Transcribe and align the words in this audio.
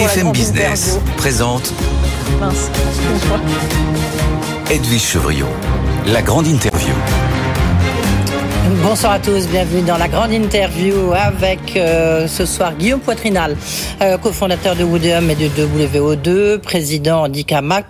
BFM 0.00 0.32
Business 0.32 0.98
présente 1.18 1.74
Mince. 2.40 2.70
Edwige 4.70 5.02
Chevrillon, 5.02 5.46
la 6.06 6.22
grande 6.22 6.46
interview. 6.46 6.94
Bonsoir 8.82 9.12
à 9.12 9.18
tous, 9.18 9.46
bienvenue 9.46 9.82
dans 9.82 9.98
la 9.98 10.08
grande 10.08 10.32
interview 10.32 11.12
avec 11.12 11.76
euh, 11.76 12.26
ce 12.26 12.46
soir 12.46 12.72
Guillaume 12.76 13.00
Poitrinal, 13.00 13.58
euh, 14.00 14.16
cofondateur 14.16 14.74
de 14.74 14.84
Woodium 14.84 15.28
et 15.28 15.34
de 15.34 15.48
WO2, 15.48 16.60
président 16.60 17.28
d'ICAMAC, 17.28 17.84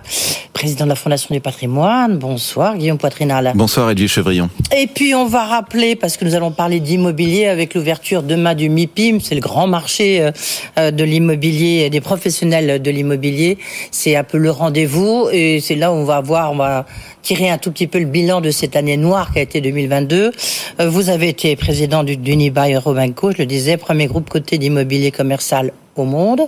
président 0.53 0.85
de 0.85 0.89
la 0.89 0.95
Fondation 0.95 1.33
du 1.33 1.41
patrimoine. 1.41 2.17
Bonsoir 2.17 2.77
Guillaume 2.77 2.97
Poitrinal. 2.97 3.51
Bonsoir 3.55 3.89
Edwige 3.89 4.11
Chevrillon. 4.11 4.49
Et 4.75 4.87
puis 4.87 5.15
on 5.15 5.25
va 5.25 5.45
rappeler, 5.45 5.95
parce 5.95 6.17
que 6.17 6.25
nous 6.25 6.35
allons 6.35 6.51
parler 6.51 6.79
d'immobilier 6.79 7.47
avec 7.47 7.73
l'ouverture 7.73 8.23
demain 8.23 8.55
du 8.55 8.69
MIPIM, 8.69 9.19
c'est 9.19 9.35
le 9.35 9.41
grand 9.41 9.67
marché 9.67 10.21
euh, 10.21 10.31
euh, 10.77 10.91
de 10.91 11.03
l'immobilier, 11.03 11.89
des 11.89 12.01
professionnels 12.01 12.81
de 12.81 12.91
l'immobilier. 12.91 13.57
C'est 13.91 14.15
un 14.15 14.23
peu 14.23 14.37
le 14.37 14.51
rendez-vous 14.51 15.29
et 15.31 15.59
c'est 15.59 15.75
là 15.75 15.91
où 15.91 15.95
on 15.95 16.03
va 16.05 16.21
voir, 16.21 16.51
on 16.51 16.55
va 16.55 16.85
tirer 17.21 17.49
un 17.49 17.57
tout 17.57 17.71
petit 17.71 17.87
peu 17.87 17.99
le 17.99 18.05
bilan 18.05 18.41
de 18.41 18.51
cette 18.51 18.75
année 18.75 18.97
noire 18.97 19.31
qui 19.33 19.39
a 19.39 19.41
été 19.41 19.61
2022. 19.61 20.31
Euh, 20.79 20.89
Vous 20.89 21.09
avez 21.09 21.29
été 21.29 21.55
président 21.55 22.03
du 22.03 22.17
d'Unibail 22.17 22.77
Robanco, 22.77 23.31
je 23.31 23.37
le 23.37 23.45
disais, 23.45 23.77
premier 23.77 24.07
groupe 24.07 24.29
coté 24.29 24.57
d'immobilier 24.57 25.11
commercial 25.11 25.71
au 25.95 26.05
monde. 26.05 26.41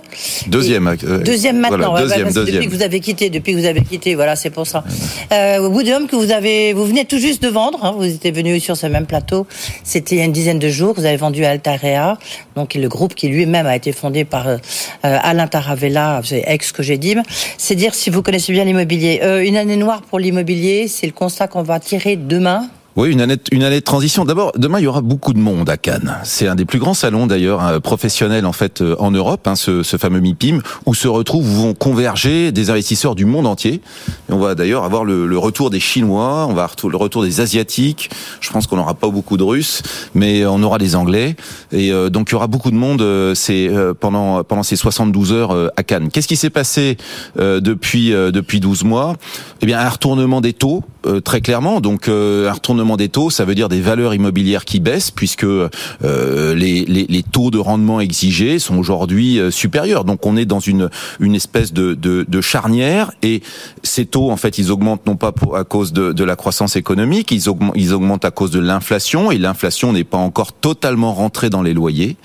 Deuxième. 0.46 0.88
Euh, 0.88 1.18
deuxième 1.18 1.58
maintenant. 1.58 1.90
voilà, 1.90 2.06
deuxième, 2.06 2.28
ouais. 2.28 2.52
Depuis 2.52 2.66
que 2.66 2.74
vous 2.74 2.82
avez 2.82 3.00
quitté, 3.00 3.30
depuis 3.30 3.52
que 3.52 3.58
vous 3.58 3.66
avez 3.66 3.82
quitté, 3.82 4.14
voilà, 4.14 4.36
c'est 4.36 4.50
pour 4.50 4.66
ça. 4.66 4.84
Euh, 5.32 5.68
Woodium 5.68 6.06
que 6.06 6.16
vous 6.16 6.30
avez, 6.30 6.72
vous 6.72 6.86
venez 6.86 7.04
tout 7.04 7.18
juste 7.18 7.42
de 7.42 7.48
vendre. 7.48 7.84
Hein, 7.84 7.94
vous 7.96 8.04
étiez 8.04 8.30
venu 8.30 8.58
sur 8.60 8.76
ce 8.76 8.86
même 8.86 9.06
plateau. 9.06 9.46
C'était 9.82 10.16
il 10.16 10.18
y 10.18 10.22
a 10.22 10.24
une 10.24 10.32
dizaine 10.32 10.58
de 10.58 10.68
jours. 10.68 10.94
Vous 10.96 11.04
avez 11.04 11.16
vendu 11.16 11.44
à 11.44 11.50
Altarea, 11.50 12.18
donc 12.56 12.74
le 12.74 12.88
groupe 12.88 13.14
qui 13.14 13.28
lui-même 13.28 13.66
a 13.66 13.76
été 13.76 13.92
fondé 13.92 14.24
par 14.24 14.48
euh, 14.48 14.56
Alain 15.02 15.46
Taravella, 15.46 16.22
ex 16.46 16.72
que 16.72 16.82
j'ai 16.82 16.98
dit. 16.98 17.14
C'est 17.58 17.74
dire 17.74 17.94
si 17.94 18.10
vous 18.10 18.22
connaissez 18.22 18.52
bien 18.52 18.64
l'immobilier. 18.64 19.20
Euh, 19.22 19.44
une 19.44 19.56
année 19.56 19.76
noire 19.76 20.02
pour 20.02 20.18
l'immobilier, 20.18 20.63
c'est 20.88 21.06
le 21.06 21.12
constat 21.12 21.48
qu'on 21.48 21.62
va 21.62 21.80
tirer 21.80 22.16
demain. 22.16 22.68
Oui, 22.96 23.10
une 23.10 23.20
année, 23.20 23.36
une 23.50 23.64
année 23.64 23.80
de 23.80 23.84
transition. 23.84 24.24
D'abord, 24.24 24.52
demain, 24.56 24.78
il 24.78 24.84
y 24.84 24.86
aura 24.86 25.00
beaucoup 25.00 25.32
de 25.32 25.38
monde 25.38 25.68
à 25.68 25.76
Cannes. 25.76 26.16
C'est 26.22 26.46
un 26.46 26.54
des 26.54 26.64
plus 26.64 26.78
grands 26.78 26.94
salons, 26.94 27.26
d'ailleurs, 27.26 27.66
euh, 27.66 27.80
professionnels, 27.80 28.46
en 28.46 28.52
fait, 28.52 28.82
euh, 28.82 28.94
en 29.00 29.10
Europe, 29.10 29.48
hein, 29.48 29.56
ce, 29.56 29.82
ce 29.82 29.96
fameux 29.96 30.20
MIPIM, 30.20 30.60
où 30.86 30.94
se 30.94 31.08
retrouvent, 31.08 31.44
où 31.44 31.62
vont 31.62 31.74
converger 31.74 32.52
des 32.52 32.70
investisseurs 32.70 33.16
du 33.16 33.24
monde 33.24 33.48
entier. 33.48 33.80
Et 34.28 34.32
on 34.32 34.38
va 34.38 34.54
d'ailleurs 34.54 34.84
avoir 34.84 35.04
le, 35.04 35.26
le 35.26 35.38
retour 35.38 35.70
des 35.70 35.80
Chinois, 35.80 36.46
on 36.48 36.54
va 36.54 36.64
avoir 36.64 36.76
le 36.88 36.96
retour 36.96 37.24
des 37.24 37.40
Asiatiques. 37.40 38.10
Je 38.40 38.50
pense 38.50 38.68
qu'on 38.68 38.76
n'aura 38.76 38.94
pas 38.94 39.08
beaucoup 39.08 39.36
de 39.36 39.42
Russes, 39.42 39.82
mais 40.14 40.46
on 40.46 40.62
aura 40.62 40.78
des 40.78 40.94
Anglais. 40.94 41.34
Et 41.72 41.90
euh, 41.90 42.10
donc, 42.10 42.28
il 42.30 42.32
y 42.32 42.36
aura 42.36 42.46
beaucoup 42.46 42.70
de 42.70 42.76
monde 42.76 43.02
euh, 43.02 43.34
c'est, 43.34 43.68
euh, 43.68 43.94
pendant, 43.94 44.44
pendant 44.44 44.62
ces 44.62 44.76
72 44.76 45.32
heures 45.32 45.52
euh, 45.52 45.68
à 45.76 45.82
Cannes. 45.82 46.10
Qu'est-ce 46.12 46.28
qui 46.28 46.36
s'est 46.36 46.50
passé 46.50 46.96
depuis, 47.36 48.10
depuis 48.10 48.60
12 48.60 48.84
mois? 48.84 49.16
Eh 49.62 49.66
bien, 49.66 49.78
un 49.78 49.88
retournement 49.88 50.40
des 50.40 50.52
taux, 50.52 50.82
euh, 51.06 51.20
très 51.20 51.40
clairement. 51.40 51.80
Donc, 51.80 52.08
euh, 52.08 52.48
un 52.48 52.52
retournement 52.52 52.96
des 52.96 53.08
taux, 53.08 53.30
ça 53.30 53.44
veut 53.44 53.54
dire 53.54 53.68
des 53.68 53.80
valeurs 53.80 54.14
immobilières 54.14 54.64
qui 54.64 54.80
baissent, 54.80 55.10
puisque 55.10 55.44
euh, 55.44 55.68
les, 56.02 56.84
les, 56.84 57.06
les 57.08 57.22
taux 57.22 57.50
de 57.50 57.58
rendement 57.58 58.00
exigés 58.00 58.58
sont 58.58 58.76
aujourd'hui 58.76 59.38
euh, 59.38 59.50
supérieurs. 59.50 60.04
Donc, 60.04 60.26
on 60.26 60.36
est 60.36 60.44
dans 60.44 60.60
une, 60.60 60.90
une 61.20 61.34
espèce 61.34 61.72
de, 61.72 61.94
de, 61.94 62.24
de 62.28 62.40
charnière, 62.40 63.12
et 63.22 63.42
ces 63.82 64.06
taux, 64.06 64.30
en 64.30 64.36
fait, 64.36 64.58
ils 64.58 64.70
augmentent 64.70 65.06
non 65.06 65.16
pas 65.16 65.32
pour, 65.32 65.56
à 65.56 65.64
cause 65.64 65.92
de, 65.92 66.12
de 66.12 66.24
la 66.24 66.36
croissance 66.36 66.76
économique, 66.76 67.30
ils 67.30 67.48
augmentent, 67.48 67.74
ils 67.76 67.92
augmentent 67.92 68.24
à 68.24 68.30
cause 68.30 68.50
de 68.50 68.60
l'inflation, 68.60 69.30
et 69.30 69.38
l'inflation 69.38 69.92
n'est 69.92 70.04
pas 70.04 70.18
encore 70.18 70.52
totalement 70.52 71.14
rentrée 71.14 71.50
dans 71.50 71.62
les 71.62 71.74
loyers. 71.74 72.16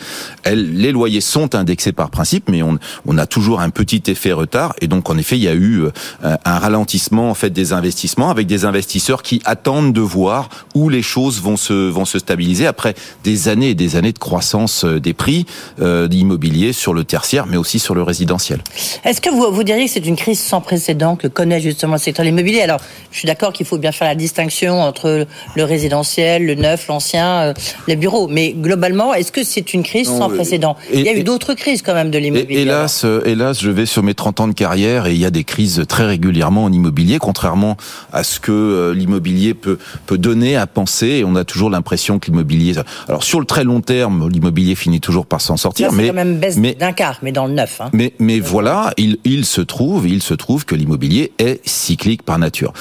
Elle, 0.44 0.76
les 0.76 0.92
loyers 0.92 1.22
sont 1.22 1.56
indexés 1.56 1.92
par 1.92 2.10
principe, 2.10 2.50
mais 2.50 2.62
on, 2.64 2.78
on 3.06 3.18
a 3.18 3.26
toujours 3.26 3.62
un 3.62 3.70
petit 3.70 4.04
effet 4.08 4.32
retard, 4.32 4.74
et 4.82 4.88
donc 4.88 5.10
en 5.10 5.18
effet, 5.18 5.38
il 5.38 5.44
y 5.44 5.48
a 5.48 5.54
eu 5.54 5.84
euh, 5.84 5.90
un 6.24 6.60
ralentissement 6.60 7.30
en 7.30 7.34
fait 7.34 7.50
des 7.50 7.74
investissements 7.74 8.30
avec 8.30 8.48
des 8.48 8.66
investisseurs 8.70 9.22
qui 9.24 9.42
attendent 9.46 9.92
de 9.94 10.02
voir 10.02 10.48
où 10.76 10.88
les 10.88 11.02
choses 11.02 11.42
vont 11.42 11.58
se 11.58 11.90
vont 11.90 12.06
se 12.06 12.18
stabiliser 12.20 12.66
après 12.68 12.96
des 13.26 13.50
années 13.50 13.72
et 13.72 13.76
des 13.76 13.98
années 13.98 14.14
de 14.14 14.20
croissance 14.20 14.86
euh, 14.86 15.00
des 15.00 15.14
prix 15.14 15.46
euh, 15.82 16.08
d'immobilier 16.08 16.72
sur 16.72 16.94
le 16.94 17.04
tertiaire, 17.04 17.46
mais 17.48 17.58
aussi 17.58 17.80
sur 17.80 17.96
le 17.96 18.04
résidentiel. 18.04 18.60
Est-ce 19.04 19.20
que 19.22 19.30
vous, 19.30 19.52
vous 19.52 19.64
diriez 19.64 19.86
que 19.86 19.92
c'est 19.92 20.06
une 20.06 20.16
crise 20.16 20.40
sans 20.40 20.62
précédent 20.62 21.16
que 21.18 21.28
connaît 21.28 21.60
justement 21.60 21.94
le 21.94 22.00
secteur 22.00 22.26
immobilier 22.26 22.62
Alors, 22.62 22.80
je 23.12 23.18
suis 23.18 23.28
d'accord 23.28 23.52
qu'il 23.52 23.66
faut 23.66 23.78
bien 23.78 23.92
faire 23.92 24.08
la 24.08 24.16
distinction 24.16 24.82
entre 24.82 25.26
le 25.56 25.64
résidentiel, 25.64 26.46
le 26.46 26.56
neuf, 26.56 26.88
l'ancien, 26.88 27.28
euh, 27.42 27.54
les 27.88 27.96
bureaux. 27.96 28.28
Mais 28.28 28.54
globalement, 28.54 29.14
est-ce 29.14 29.32
que 29.32 29.44
c'est 29.44 29.74
une 29.74 29.84
crise 29.84 30.08
sans 30.08 30.30
euh, 30.32 30.36
précédent? 30.36 30.76
et- 30.92 31.00
Il 31.00 31.06
y 31.06 31.10
a 31.10 31.14
eu 31.14 31.24
d'autres 31.24 31.54
crises 31.56 31.82
quand 31.82 31.94
même 31.96 32.12
de 32.12 32.20
l'immobilier. 32.20 32.62
hélas, 32.62 33.06
hélas, 33.26 33.60
je 33.62 33.70
vais 33.72 33.86
sur 33.86 34.04
mes 34.04 34.14
30 34.14 34.40
ans 34.42 34.48
de 34.48 34.54
carrière 34.54 35.08
et 35.08 35.14
il 35.14 35.20
y 35.20 35.26
a 35.26 35.32
des 35.32 35.44
crises 35.44 35.84
très 35.88 36.06
régulièrement 36.06 36.64
en 36.66 36.72
immobilier, 36.72 37.18
contrairement 37.20 37.78
à 38.14 38.24
ce 38.24 38.40
que 38.40 38.52
euh, 38.60 38.94
l'immobilier 38.94 39.54
peut 39.54 39.78
peut 40.06 40.18
donner 40.18 40.56
à 40.56 40.68
penser. 40.68 41.08
Et 41.08 41.24
on 41.24 41.36
a 41.36 41.44
toujours 41.44 41.70
l'impression 41.70 42.20
que 42.20 42.28
l'immobilier. 42.28 42.76
Alors 43.08 43.24
sur 43.24 43.40
le 43.40 43.46
très 43.46 43.64
long 43.64 43.82
terme, 43.82 44.30
l'immobilier 44.30 44.76
finit 44.76 45.00
toujours 45.00 45.26
par 45.26 45.42
s'en 45.42 45.54
Là, 45.54 45.58
sortir, 45.58 45.90
c'est 45.92 45.96
mais 45.98 46.08
quand 46.08 46.14
même 46.14 46.40
baisse 46.40 46.58
mais 46.58 46.74
d'un 46.76 46.94
quart, 46.94 47.20
mais 47.22 47.32
dans 47.32 47.46
le 47.46 47.54
neuf. 47.54 47.82
Hein. 47.82 47.90
mais, 47.94 48.14
mais 48.20 48.40
voilà, 48.40 48.94
il, 48.98 49.18
il 49.24 49.46
se 49.46 49.62
trouve, 49.62 50.08
il 50.08 50.22
se 50.22 50.34
trouve 50.34 50.66
que 50.66 50.76
l'immobilier 50.76 51.32
est 51.40 51.60
cyclique 51.68 52.24
par 52.24 52.40
nature. 52.40 52.74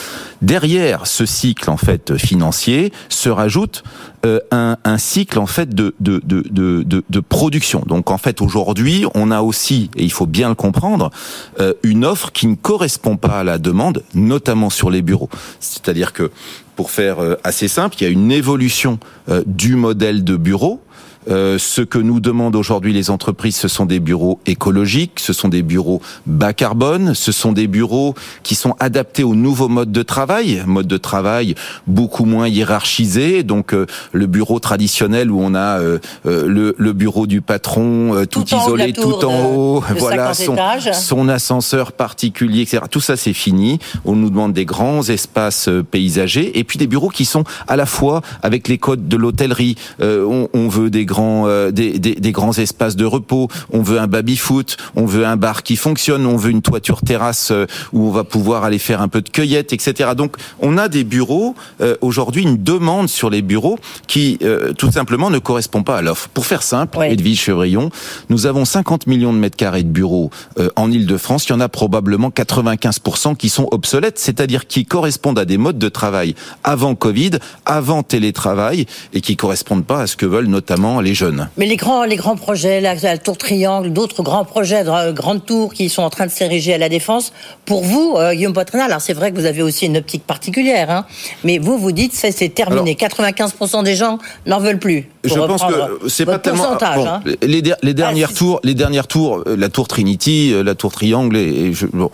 Derrière 0.43 1.07
ce 1.07 1.27
cycle 1.27 1.71
en 1.71 1.77
fait 1.77 2.17
financier 2.17 2.93
se 3.09 3.29
rajoute 3.29 3.83
euh, 4.27 4.41
un, 4.51 4.77
un 4.85 4.99
cycle 4.99 5.39
en 5.39 5.47
fait 5.47 5.75
de, 5.75 5.95
de, 6.01 6.21
de, 6.25 6.43
de, 6.51 6.83
de, 6.83 7.05
de 7.09 7.21
production. 7.21 7.83
Donc 7.87 8.11
en 8.11 8.19
fait 8.19 8.41
aujourd'hui, 8.43 9.05
on 9.15 9.31
a 9.31 9.43
aussi, 9.43 9.91
et 9.97 10.05
il 10.05 10.13
faut 10.13 10.27
bien 10.27 10.49
le 10.49 10.55
comprendre, 10.55 11.11
euh, 11.61 11.75
une 11.83 12.05
offre 12.05 12.33
qui 12.33 12.47
ne 12.47 12.57
correspond 12.57 13.17
pas 13.17 13.41
à 13.41 13.45
la 13.45 13.59
demande, 13.59 14.03
notamment 14.15 14.71
sur 14.71 14.91
les 14.91 15.03
bureaux. 15.03 15.29
C'est-à-dire 15.69 16.13
que 16.13 16.31
pour 16.77 16.91
faire 16.91 17.21
euh, 17.21 17.35
assez 17.45 17.69
simple, 17.69 17.97
il 17.99 18.05
y 18.05 18.07
a 18.07 18.11
une 18.11 18.33
évolution 18.33 18.99
euh, 19.29 19.43
du 19.47 19.77
modèle 19.77 20.25
de 20.25 20.37
bureau. 20.37 20.81
Euh, 21.29 21.59
ce 21.59 21.83
que 21.83 21.99
nous 21.99 22.21
demandent 22.21 22.57
aujourd'hui 22.57 22.93
les 22.93 23.11
entreprises, 23.11 23.57
ce 23.57 23.69
sont 23.69 23.87
des 23.87 24.01
bureaux 24.01 24.41
écologiques, 24.47 25.21
ce 25.21 25.33
sont 25.33 25.49
des 25.49 25.63
bureaux 25.63 26.01
bas 26.27 26.53
carbone, 26.53 27.15
ce 27.15 27.33
sont 27.33 27.53
des 27.53 27.67
bureaux 27.67 28.15
qui 28.43 28.55
sont 28.55 28.75
adaptés 28.81 29.25
aux 29.25 29.35
nouveaux 29.35 29.69
modes 29.69 29.93
de 29.93 30.03
travail, 30.03 30.63
mode 30.67 30.87
de 30.87 30.97
travail 30.97 31.55
beaucoup 31.87 32.25
moins 32.25 32.49
hiérarchisé. 32.49 33.43
Donc 33.43 33.75
euh, 33.75 33.87
le 34.13 34.27
bureau 34.27 34.59
traditionnel 34.61 35.31
où 35.31 35.41
on 35.41 35.55
a 35.55 35.81
euh, 35.81 35.99
euh, 36.27 36.47
le, 36.47 36.75
le 36.79 36.93
bureau 36.93 37.27
du 37.27 37.41
patron 37.41 38.15
euh, 38.15 38.27
tout, 38.27 38.45
Tout 38.45 38.57
isolé, 38.57 38.93
tout 38.93 39.25
en 39.25 39.47
haut, 39.47 39.85
de 39.89 39.99
voilà 39.99 40.35
50 40.35 40.59
son, 40.81 40.93
son 40.93 41.29
ascenseur 41.29 41.93
particulier, 41.93 42.63
etc. 42.63 42.85
Tout 42.91 43.01
ça 43.01 43.17
c'est 43.17 43.33
fini. 43.33 43.79
On 44.05 44.15
nous 44.15 44.31
demande 44.31 44.53
des 44.53 44.65
grands 44.65 45.03
espaces 45.03 45.69
paysagers 45.91 46.59
et 46.59 46.65
puis 46.65 46.79
des 46.79 46.87
bureaux 46.87 47.09
qui 47.09 47.25
sont 47.25 47.45
à 47.67 47.77
la 47.77 47.87
fois 47.87 48.23
avec 48.43 48.69
les 48.69 48.79
codes 48.79 49.09
de 49.09 49.17
l'hôtellerie. 49.17 49.77
On, 50.01 50.49
on 50.53 50.69
veut 50.69 50.91
des 50.91 51.05
grands, 51.05 51.18
euh, 51.19 51.71
des, 51.71 51.99
des, 51.99 52.15
des 52.15 52.33
grands 52.33 52.53
espaces 52.53 52.97
de 52.97 53.05
repos. 53.05 53.49
On 53.73 53.83
veut 53.83 53.99
un 53.99 54.07
baby 54.07 54.37
foot. 54.37 54.77
On 54.97 55.07
veut 55.07 55.27
un 55.27 55.37
bar 55.37 55.63
qui 55.63 55.77
fonctionne. 55.77 56.27
On 56.27 56.37
veut 56.37 56.51
une 56.51 56.63
toiture 56.63 57.03
terrasse 57.03 57.51
euh, 57.51 57.67
où 57.93 58.07
on 58.09 58.11
va 58.11 58.25
pouvoir 58.25 58.65
aller 58.65 58.79
faire 58.79 59.03
un 59.03 59.09
peu 59.09 59.21
de 59.21 59.29
cueillette, 59.29 59.73
etc. 59.73 60.11
Donc 60.17 60.37
on 60.61 60.79
a 60.79 60.89
des 60.89 61.05
bureaux 61.05 61.55
euh, 61.81 61.97
aujourd'hui 62.01 62.43
une 62.43 62.63
demande 62.63 63.09
sur 63.09 63.31
les 63.31 63.43
bureaux 63.43 63.79
qui 64.07 64.39
euh, 64.43 64.73
tout 64.73 64.91
simplement 64.91 65.31
ne 65.31 65.39
correspond 65.39 65.83
pas 65.83 65.97
à 65.97 66.03
l'offre. 66.03 66.29
Pour 66.29 66.47
faire 66.47 66.63
simple, 66.63 66.99
Ouais. 66.99 67.13
Edwige 67.13 67.41
Chevrillon, 67.43 67.91
nous 68.29 68.47
avons 68.47 68.65
50 68.65 69.07
millions 69.07 69.33
de 69.33 69.39
mètres 69.39 69.57
carrés 69.57 69.83
de 69.85 69.89
bureaux 69.89 70.31
en 70.75 70.91
Île-de-France. 70.91 71.47
Il 71.47 71.51
y 71.51 71.53
en 71.53 71.61
a 71.61 71.69
probablement 71.69 72.31
95% 72.31 73.37
qui 73.37 73.49
sont 73.49 73.69
obsolètes, 73.71 74.19
c'est-à-dire 74.19 74.67
qui 74.67 74.85
correspondent 74.85 75.39
à 75.39 75.45
des 75.45 75.59
modes 75.59 75.79
de 75.79 75.89
travail 75.89 76.35
avant 76.65 76.95
Covid, 76.95 77.33
avant 77.67 78.03
télétravail, 78.03 78.87
et 79.13 79.21
qui 79.21 79.37
correspondent 79.37 79.85
pas 79.85 80.01
à 80.03 80.07
ce 80.07 80.17
que 80.17 80.27
veulent 80.27 80.47
notamment 80.47 80.98
les 81.01 81.15
jeunes. 81.15 81.49
Mais 81.57 81.67
les 81.67 81.77
grands, 81.77 82.05
les 82.05 82.17
grands 82.17 82.37
projets, 82.37 82.81
la, 82.81 82.95
la 82.95 83.19
tour 83.19 83.37
triangle, 83.39 83.93
d'autres 83.93 84.23
grands 84.23 84.45
projets, 84.45 84.85
de 84.85 84.91
euh, 84.91 85.13
grandes 85.13 85.45
tours 85.45 85.73
qui 85.73 85.89
sont 85.89 86.03
en 86.03 86.11
train 86.11 86.27
de 86.27 86.31
s'ériger 86.31 86.75
à 86.75 86.79
la 86.79 86.89
défense. 86.89 87.33
Pour 87.65 87.83
vous, 87.83 88.15
euh, 88.17 88.35
Guillaume 88.35 88.53
Poitrinal, 88.53 88.89
alors 88.91 89.01
c'est 89.01 89.13
vrai 89.13 89.33
que 89.33 89.37
vous 89.39 89.47
avez 89.47 89.63
aussi 89.63 89.87
une 89.87 89.97
optique 89.97 90.25
particulière, 90.27 90.91
hein, 90.91 91.05
mais 91.45 91.59
vous 91.59 91.79
vous 91.79 91.93
dites 91.93 92.13
c'est 92.15 92.49
terminé. 92.55 92.95
95% 92.95 93.83
des 93.85 93.95
gens 93.95 94.19
n'en 94.47 94.59
veulent 94.61 94.79
plus. 94.79 95.09
Je 95.25 95.35
pense 95.35 95.63
que 95.63 96.09
c'est 96.09 96.25
pas 96.27 96.39
tellement 96.39 96.77
bon, 96.77 97.07
hein. 97.07 97.21
les, 97.43 97.61
der- 97.63 97.77
les 97.83 97.95
dernières 97.95 98.29
Ah, 98.31 98.33
si. 98.33 98.39
tours, 98.39 98.61
les 98.65 98.75
dernières 98.75 99.07
tours, 99.07 99.43
euh, 99.47 99.57
la 99.57 99.69
tour 99.69 99.89
Trinity, 99.89 100.55
la 100.65 100.75
tour 100.75 100.93
Triangle, 100.93 101.37
et, 101.37 101.73
je, 101.73 101.87
bon, 101.87 102.11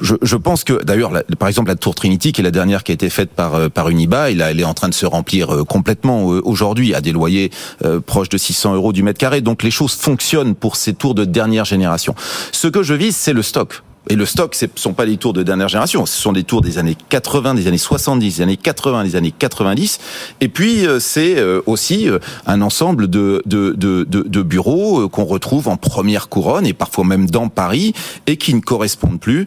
je, 0.00 0.14
je 0.22 0.36
pense 0.36 0.64
que 0.64 0.82
d'ailleurs, 0.84 1.12
par 1.38 1.48
exemple, 1.48 1.68
la 1.68 1.76
tour 1.76 1.94
Trinity, 1.94 2.32
qui 2.32 2.40
est 2.40 2.44
la 2.44 2.50
dernière 2.50 2.84
qui 2.84 2.92
a 2.92 2.94
été 2.94 3.08
faite 3.10 3.30
par 3.30 3.70
par 3.70 3.88
Unibail, 3.88 4.34
là, 4.34 4.50
elle 4.50 4.60
est 4.60 4.64
en 4.64 4.74
train 4.74 4.88
de 4.88 4.94
se 4.94 5.06
remplir 5.06 5.64
complètement 5.68 6.24
aujourd'hui 6.26 6.94
à 6.94 7.00
des 7.00 7.12
loyers 7.12 7.50
euh, 7.84 8.00
de 8.28 8.38
600 8.38 8.74
euros 8.74 8.92
du 8.92 9.02
mètre 9.02 9.18
carré. 9.18 9.40
Donc 9.40 9.62
les 9.62 9.70
choses 9.70 9.94
fonctionnent 9.94 10.54
pour 10.54 10.76
ces 10.76 10.94
tours 10.94 11.14
de 11.14 11.24
dernière 11.24 11.64
génération. 11.64 12.14
Ce 12.52 12.68
que 12.68 12.82
je 12.82 12.94
vise, 12.94 13.16
c'est 13.16 13.32
le 13.32 13.42
stock. 13.42 13.82
Et 14.08 14.16
le 14.16 14.24
stock, 14.26 14.54
ce 14.54 14.64
ne 14.64 14.70
sont 14.74 14.94
pas 14.94 15.04
les 15.04 15.16
tours 15.16 15.32
de 15.32 15.42
dernière 15.42 15.68
génération, 15.68 16.06
ce 16.06 16.18
sont 16.18 16.32
des 16.32 16.44
tours 16.44 16.62
des 16.62 16.78
années 16.78 16.96
80, 17.08 17.54
des 17.54 17.66
années 17.66 17.78
70, 17.78 18.36
des 18.36 18.42
années 18.42 18.56
80, 18.56 19.04
des 19.04 19.16
années 19.16 19.34
90. 19.36 19.98
Et 20.40 20.48
puis, 20.48 20.86
euh, 20.86 20.98
c'est 20.98 21.38
euh, 21.38 21.60
aussi 21.66 22.08
euh, 22.08 22.18
un 22.46 22.62
ensemble 22.62 23.08
de, 23.08 23.42
de, 23.46 23.72
de, 23.72 24.04
de 24.04 24.42
bureaux 24.42 25.08
qu'on 25.08 25.24
retrouve 25.24 25.68
en 25.68 25.76
première 25.76 26.28
couronne 26.28 26.66
et 26.66 26.72
parfois 26.72 27.04
même 27.04 27.28
dans 27.28 27.48
Paris 27.48 27.92
et 28.26 28.36
qui 28.36 28.54
ne 28.54 28.60
correspondent 28.60 29.20
plus 29.20 29.46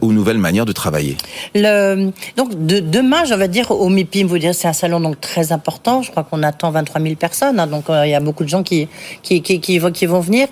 aux 0.00 0.12
nouvelles 0.12 0.38
manières 0.38 0.64
de 0.64 0.72
travailler. 0.72 1.16
Le, 1.54 2.10
donc, 2.36 2.66
de, 2.66 2.80
demain, 2.80 3.24
je 3.24 3.34
vais 3.34 3.48
dire, 3.48 3.70
au 3.70 3.88
MIPIM, 3.88 4.26
vous 4.26 4.38
dire, 4.38 4.54
c'est 4.54 4.68
un 4.68 4.72
salon 4.72 5.00
donc 5.00 5.20
très 5.20 5.52
important. 5.52 6.02
Je 6.02 6.10
crois 6.10 6.24
qu'on 6.24 6.42
attend 6.42 6.70
23 6.70 7.00
000 7.00 7.14
personnes. 7.16 7.60
Hein, 7.60 7.66
donc, 7.66 7.84
il 7.88 8.10
y 8.10 8.14
a 8.14 8.20
beaucoup 8.20 8.44
de 8.44 8.48
gens 8.48 8.62
qui, 8.62 8.88
qui, 9.22 9.42
qui, 9.42 9.60
qui, 9.60 9.78
vont, 9.78 9.90
qui 9.90 10.06
vont 10.06 10.20
venir. 10.20 10.48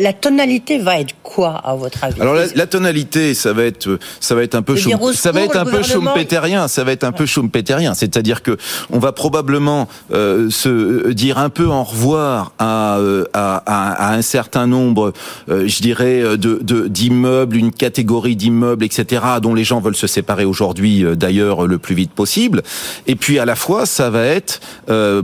La 0.00 0.12
tonalité 0.12 0.78
va 0.78 1.00
être 1.00 1.14
quoi, 1.22 1.60
à 1.64 1.74
votre 1.74 2.04
avis? 2.04 2.20
Alors, 2.20 2.34
la, 2.34 2.66
tonalité, 2.70 3.34
ça 3.34 3.52
va 3.52 3.64
être, 3.64 3.98
ça 4.20 4.34
va 4.34 4.42
être 4.42 4.54
un 4.54 4.62
peu, 4.62 4.76
ça 4.76 5.32
va 5.32 5.42
être 5.42 5.56
un 5.56 5.64
peu 5.64 5.82
schumpeterien. 5.82 6.68
Ça 6.68 6.84
va 6.84 6.92
être 6.92 7.04
un 7.04 7.12
peu 7.12 7.26
schumpeterien. 7.26 7.94
C'est-à-dire 7.94 8.42
que 8.42 8.56
on 8.90 8.98
va 8.98 9.12
probablement 9.12 9.88
euh, 10.12 10.50
se 10.50 10.68
euh, 10.68 11.14
dire 11.14 11.38
un 11.38 11.50
peu 11.50 11.64
au 11.64 11.82
revoir 11.82 12.52
à, 12.58 12.98
euh, 12.98 13.24
à, 13.32 13.56
à, 13.56 14.14
un 14.14 14.22
certain 14.22 14.66
nombre, 14.66 15.12
je 15.48 15.80
dirais, 15.82 16.36
de 16.36 16.88
d'immeubles, 16.88 17.56
une 17.56 17.72
catégorie 17.72 18.36
d'immeubles, 18.36 18.84
etc., 18.84 19.22
dont 19.42 19.54
les 19.54 19.64
gens 19.64 19.80
veulent 19.80 19.96
se 19.96 20.06
séparer 20.06 20.44
aujourd'hui, 20.44 21.04
d'ailleurs, 21.16 21.66
le 21.66 21.78
plus 21.78 21.94
vite 21.94 22.12
possible. 22.12 22.62
Et 23.06 23.16
puis 23.16 23.38
à 23.38 23.44
la 23.44 23.56
fois, 23.56 23.86
ça 23.86 24.10
va 24.10 24.24
être 24.24 24.60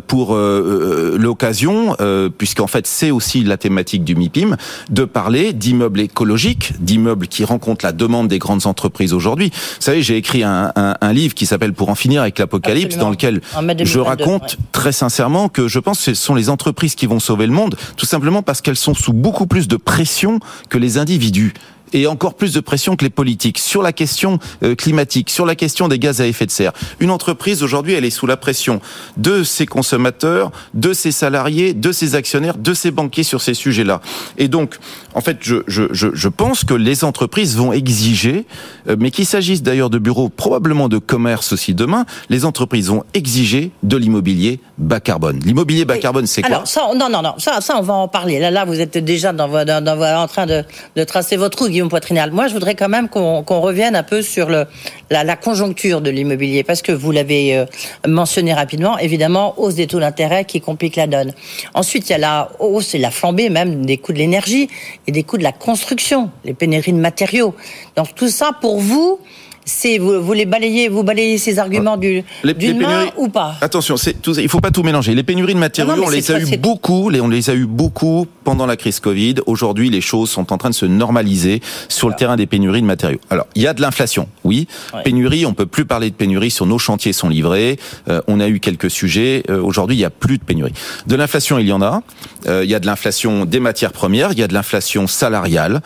pour 0.06 0.36
l'occasion, 0.36 1.96
puisqu'en 2.38 2.66
fait 2.66 2.86
c'est 2.86 3.10
aussi 3.10 3.44
la 3.44 3.56
thématique 3.56 4.04
du 4.04 4.14
MIPIM, 4.14 4.56
de 4.90 5.04
parler 5.04 5.52
d'immeubles 5.52 6.00
écologiques, 6.00 6.72
d'immeubles 6.80 7.28
qui 7.28 7.35
rencontrent 7.44 7.84
la 7.84 7.92
demande 7.92 8.28
des 8.28 8.38
grandes 8.38 8.66
entreprises 8.66 9.12
aujourd'hui. 9.12 9.50
Vous 9.50 9.80
savez, 9.80 10.02
j'ai 10.02 10.16
écrit 10.16 10.42
un, 10.42 10.72
un, 10.76 10.96
un, 11.00 11.12
livre 11.12 11.34
qui 11.34 11.46
s'appelle 11.46 11.72
Pour 11.72 11.88
en 11.88 11.94
finir 11.94 12.22
avec 12.22 12.38
l'apocalypse, 12.38 12.96
dans 12.96 13.10
lequel 13.10 13.40
je 13.82 13.98
raconte 13.98 14.56
très 14.72 14.92
sincèrement 14.92 15.48
que 15.48 15.68
je 15.68 15.78
pense 15.78 15.98
que 15.98 16.04
ce 16.04 16.14
sont 16.14 16.34
les 16.34 16.50
entreprises 16.50 16.94
qui 16.94 17.06
vont 17.06 17.20
sauver 17.20 17.46
le 17.46 17.52
monde, 17.52 17.76
tout 17.96 18.06
simplement 18.06 18.42
parce 18.42 18.60
qu'elles 18.60 18.76
sont 18.76 18.94
sous 18.94 19.12
beaucoup 19.12 19.46
plus 19.46 19.68
de 19.68 19.76
pression 19.76 20.40
que 20.68 20.78
les 20.78 20.98
individus 20.98 21.54
et 21.92 22.06
encore 22.06 22.34
plus 22.34 22.52
de 22.52 22.60
pression 22.60 22.96
que 22.96 23.04
les 23.04 23.10
politiques 23.10 23.58
sur 23.58 23.82
la 23.82 23.92
question 23.92 24.38
euh, 24.62 24.74
climatique, 24.74 25.30
sur 25.30 25.46
la 25.46 25.54
question 25.54 25.88
des 25.88 25.98
gaz 25.98 26.20
à 26.20 26.26
effet 26.26 26.46
de 26.46 26.50
serre. 26.50 26.72
Une 27.00 27.10
entreprise 27.10 27.62
aujourd'hui, 27.62 27.94
elle 27.94 28.04
est 28.04 28.10
sous 28.10 28.26
la 28.26 28.36
pression 28.36 28.80
de 29.16 29.42
ses 29.42 29.66
consommateurs, 29.66 30.50
de 30.74 30.92
ses 30.92 31.12
salariés, 31.12 31.74
de 31.74 31.92
ses 31.92 32.14
actionnaires, 32.14 32.56
de 32.56 32.74
ses 32.74 32.90
banquiers 32.90 33.22
sur 33.22 33.40
ces 33.40 33.54
sujets-là. 33.54 34.00
Et 34.38 34.48
donc, 34.48 34.76
en 35.14 35.20
fait, 35.20 35.38
je, 35.40 35.56
je, 35.66 35.84
je, 35.92 36.28
pense 36.28 36.64
que 36.64 36.74
les 36.74 37.04
entreprises 37.04 37.56
vont 37.56 37.72
exiger, 37.72 38.46
euh, 38.88 38.96
mais 38.98 39.10
qu'il 39.10 39.26
s'agisse 39.26 39.62
d'ailleurs 39.62 39.90
de 39.90 39.98
bureaux, 39.98 40.28
probablement 40.28 40.88
de 40.88 40.98
commerce 40.98 41.52
aussi 41.52 41.74
demain, 41.74 42.04
les 42.28 42.44
entreprises 42.44 42.88
vont 42.88 43.04
exiger 43.14 43.70
de 43.82 43.96
l'immobilier 43.96 44.60
bas 44.78 45.00
carbone. 45.00 45.40
L'immobilier 45.44 45.84
bas 45.84 45.98
carbone, 45.98 46.26
c'est 46.26 46.42
quoi 46.42 46.54
Alors 46.54 46.68
ça, 46.68 46.90
non, 46.94 47.08
non, 47.08 47.22
non, 47.22 47.34
ça, 47.38 47.60
ça, 47.60 47.76
on 47.78 47.82
va 47.82 47.94
en 47.94 48.08
parler. 48.08 48.38
Là, 48.38 48.50
là, 48.50 48.64
vous 48.64 48.80
êtes 48.80 48.98
déjà 48.98 49.32
dans, 49.32 49.48
dans, 49.64 49.82
dans 49.82 49.96
en 50.22 50.28
train 50.28 50.46
de, 50.46 50.64
de 50.96 51.04
tracer 51.04 51.36
votre 51.36 51.58
route 51.58 51.72
Poitrinal. 51.84 52.30
Moi, 52.30 52.48
je 52.48 52.54
voudrais 52.54 52.74
quand 52.74 52.88
même 52.88 53.08
qu'on 53.08 53.60
revienne 53.60 53.94
un 53.94 54.02
peu 54.02 54.22
sur 54.22 54.48
le, 54.48 54.66
la, 55.10 55.36
conjoncture 55.36 56.00
de 56.00 56.10
l'immobilier, 56.10 56.64
parce 56.64 56.82
que 56.82 56.92
vous 56.92 57.12
l'avez 57.12 57.56
euh, 57.56 57.66
mentionné 58.06 58.54
rapidement, 58.54 58.98
évidemment, 58.98 59.54
hausse 59.58 59.74
des 59.74 59.86
taux 59.86 60.00
d'intérêt 60.00 60.44
qui 60.44 60.60
complique 60.60 60.96
la 60.96 61.06
donne. 61.06 61.32
Ensuite, 61.74 62.08
il 62.08 62.12
y 62.12 62.14
a 62.14 62.18
la 62.18 62.50
hausse 62.58 62.94
et 62.94 62.98
la 62.98 63.10
flambée 63.10 63.50
même 63.50 63.86
des 63.86 63.98
coûts 63.98 64.12
de 64.12 64.18
l'énergie 64.18 64.68
et 65.06 65.12
des 65.12 65.22
coûts 65.22 65.38
de 65.38 65.42
la 65.42 65.52
construction, 65.52 66.30
les 66.44 66.54
pénuries 66.54 66.92
de 66.92 66.98
matériaux. 66.98 67.54
Donc 67.96 68.14
tout 68.14 68.28
ça, 68.28 68.50
pour 68.60 68.80
vous, 68.80 69.20
c'est 69.66 69.98
vous, 69.98 70.22
vous, 70.22 70.32
les 70.32 70.46
balayez, 70.46 70.88
vous 70.88 71.02
balayez 71.02 71.38
ces 71.38 71.58
arguments 71.58 71.96
du 71.96 72.22
d'une 72.44 72.80
main 72.80 73.06
ou 73.16 73.28
pas 73.28 73.56
Attention, 73.60 73.96
c'est 73.96 74.14
tout, 74.22 74.38
il 74.38 74.48
faut 74.48 74.60
pas 74.60 74.70
tout 74.70 74.84
mélanger. 74.84 75.14
Les 75.14 75.24
pénuries 75.24 75.54
de 75.54 75.58
matériaux, 75.58 76.04
on 76.04 76.08
les 76.08 76.30
a 76.30 76.40
eu 76.40 76.56
beaucoup, 76.56 77.10
on 77.10 77.28
les 77.28 77.50
a 77.50 77.54
eu 77.54 77.66
beaucoup 77.66 78.26
pendant 78.44 78.64
la 78.64 78.76
crise 78.76 79.00
Covid. 79.00 79.34
Aujourd'hui, 79.46 79.90
les 79.90 80.00
choses 80.00 80.30
sont 80.30 80.52
en 80.52 80.58
train 80.58 80.70
de 80.70 80.74
se 80.74 80.86
normaliser 80.86 81.60
sur 81.88 82.08
le 82.08 82.14
terrain 82.14 82.36
des 82.36 82.46
pénuries 82.46 82.80
de 82.80 82.86
matériaux. 82.86 83.18
Alors, 83.28 83.46
il 83.56 83.62
y 83.62 83.66
a 83.66 83.74
de 83.74 83.82
l'inflation, 83.82 84.28
oui. 84.44 84.68
Pénurie, 85.04 85.44
on 85.44 85.52
peut 85.52 85.66
plus 85.66 85.84
parler 85.84 86.10
de 86.10 86.14
pénurie 86.14 86.50
sur 86.50 86.66
nos 86.66 86.78
chantiers 86.78 87.12
sont 87.12 87.28
livrés. 87.28 87.78
Euh, 88.08 88.20
on 88.28 88.38
a 88.38 88.48
eu 88.48 88.60
quelques 88.60 88.90
sujets. 88.90 89.42
Euh, 89.50 89.60
aujourd'hui, 89.60 89.96
il 89.96 90.00
y 90.00 90.04
a 90.04 90.10
plus 90.10 90.38
de 90.38 90.44
pénurie. 90.44 90.72
De 91.06 91.16
l'inflation, 91.16 91.58
il 91.58 91.66
y 91.66 91.72
en 91.72 91.82
a. 91.82 92.02
Euh, 92.46 92.62
il 92.62 92.70
y 92.70 92.74
a 92.74 92.80
de 92.80 92.86
l'inflation 92.86 93.44
des 93.44 93.58
matières 93.58 93.92
premières, 93.92 94.32
il 94.32 94.38
y 94.38 94.42
a 94.42 94.48
de 94.48 94.54
l'inflation 94.54 95.08
salariale, 95.08 95.82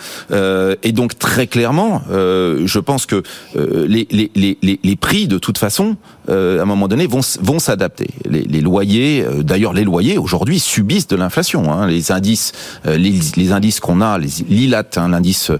et 0.83 0.93
donc 0.93 1.19
très 1.19 1.47
clairement, 1.47 2.03
je 2.11 2.79
pense 2.79 3.07
que 3.07 3.23
les, 3.71 4.07
les, 4.11 4.31
les, 4.35 4.81
les, 4.83 4.97
prix, 4.97 5.29
de 5.29 5.39
toute 5.39 5.59
façon, 5.59 5.97
euh, 6.29 6.59
à 6.59 6.63
un 6.63 6.65
moment 6.65 6.89
donné, 6.89 7.07
vont, 7.07 7.21
vont 7.41 7.59
s'adapter. 7.59 8.09
Les, 8.29 8.43
les, 8.43 8.61
loyers, 8.61 9.25
euh, 9.25 9.43
d'ailleurs, 9.43 9.73
les 9.73 9.85
loyers 9.85 10.19
aujourd'hui 10.19 10.61
subissent 10.61 11.09
de 11.09 11.17
l'inflation. 11.17 11.73
Hein. 11.73 11.87
Les 11.87 12.13
indices, 12.13 12.53
euh, 12.87 12.97
les, 12.97 13.15
les, 13.37 13.53
indices 13.53 13.81
qu'on 13.81 14.01
a, 14.01 14.19
les 14.19 14.29
l'ILAT, 14.49 14.85
hein, 14.97 15.09
l'indice 15.09 15.51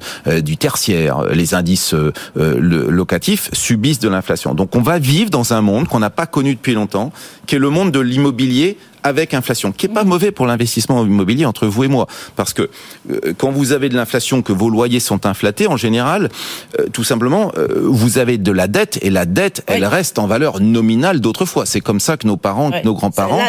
du 0.45 0.57
tertiaire, 0.57 1.25
les 1.33 1.55
indices 1.55 1.95
locatifs 2.37 3.51
subissent 3.53 3.99
de 3.99 4.09
l'inflation. 4.09 4.55
Donc, 4.55 4.77
on 4.77 4.83
va 4.83 4.99
vivre 4.99 5.31
dans 5.31 5.53
un 5.53 5.61
monde 5.61 5.89
qu'on 5.89 5.99
n'a 5.99 6.11
pas 6.11 6.27
connu 6.27 6.55
depuis 6.55 6.75
longtemps, 6.75 7.13
qui 7.47 7.57
est 7.57 7.59
le 7.59 7.71
monde 7.71 7.91
de 7.91 8.01
l'immobilier 8.01 8.77
avec 9.03 9.35
inflation, 9.35 9.73
qui 9.73 9.87
est 9.87 9.91
pas 9.91 10.05
mauvais 10.05 10.31
pour 10.31 10.47
l'investissement 10.47 11.05
immobilier 11.05 11.47
entre 11.47 11.67
vous 11.67 11.85
et 11.85 11.89
moi, 11.89 12.07
parce 12.37 12.53
que 12.53 12.71
euh, 13.11 13.33
quand 13.37 13.51
vous 13.51 13.73
avez 13.73 13.89
de 13.89 13.97
l'inflation, 13.97 14.43
que 14.43 14.53
vos 14.53 14.71
loyers 14.71 15.01
sont 15.01 15.27
inflatés, 15.27 15.67
en 15.67 15.77
général, 15.77 16.29
euh, 16.79 16.87
tout 16.93 17.05
simplement, 17.05 17.53
euh, 17.57 17.69
vous 17.85 18.19
avez 18.19 18.39
de 18.39 18.53
la 18.53 18.67
dette 18.67 18.99
et 19.03 19.11
la 19.11 19.27
dette, 19.27 19.63
elle 19.67 19.85
reste 19.85 20.19
en 20.19 20.27
valeur 20.27 20.61
nominale 20.61 21.21
d'autrefois. 21.21 21.67
C'est 21.67 21.81
comme 21.81 22.01
ça 22.01 22.17
que 22.17 22.27
nos 22.27 22.37
parents, 22.37 22.71
nos 22.85 22.95
grands-parents 22.95 23.41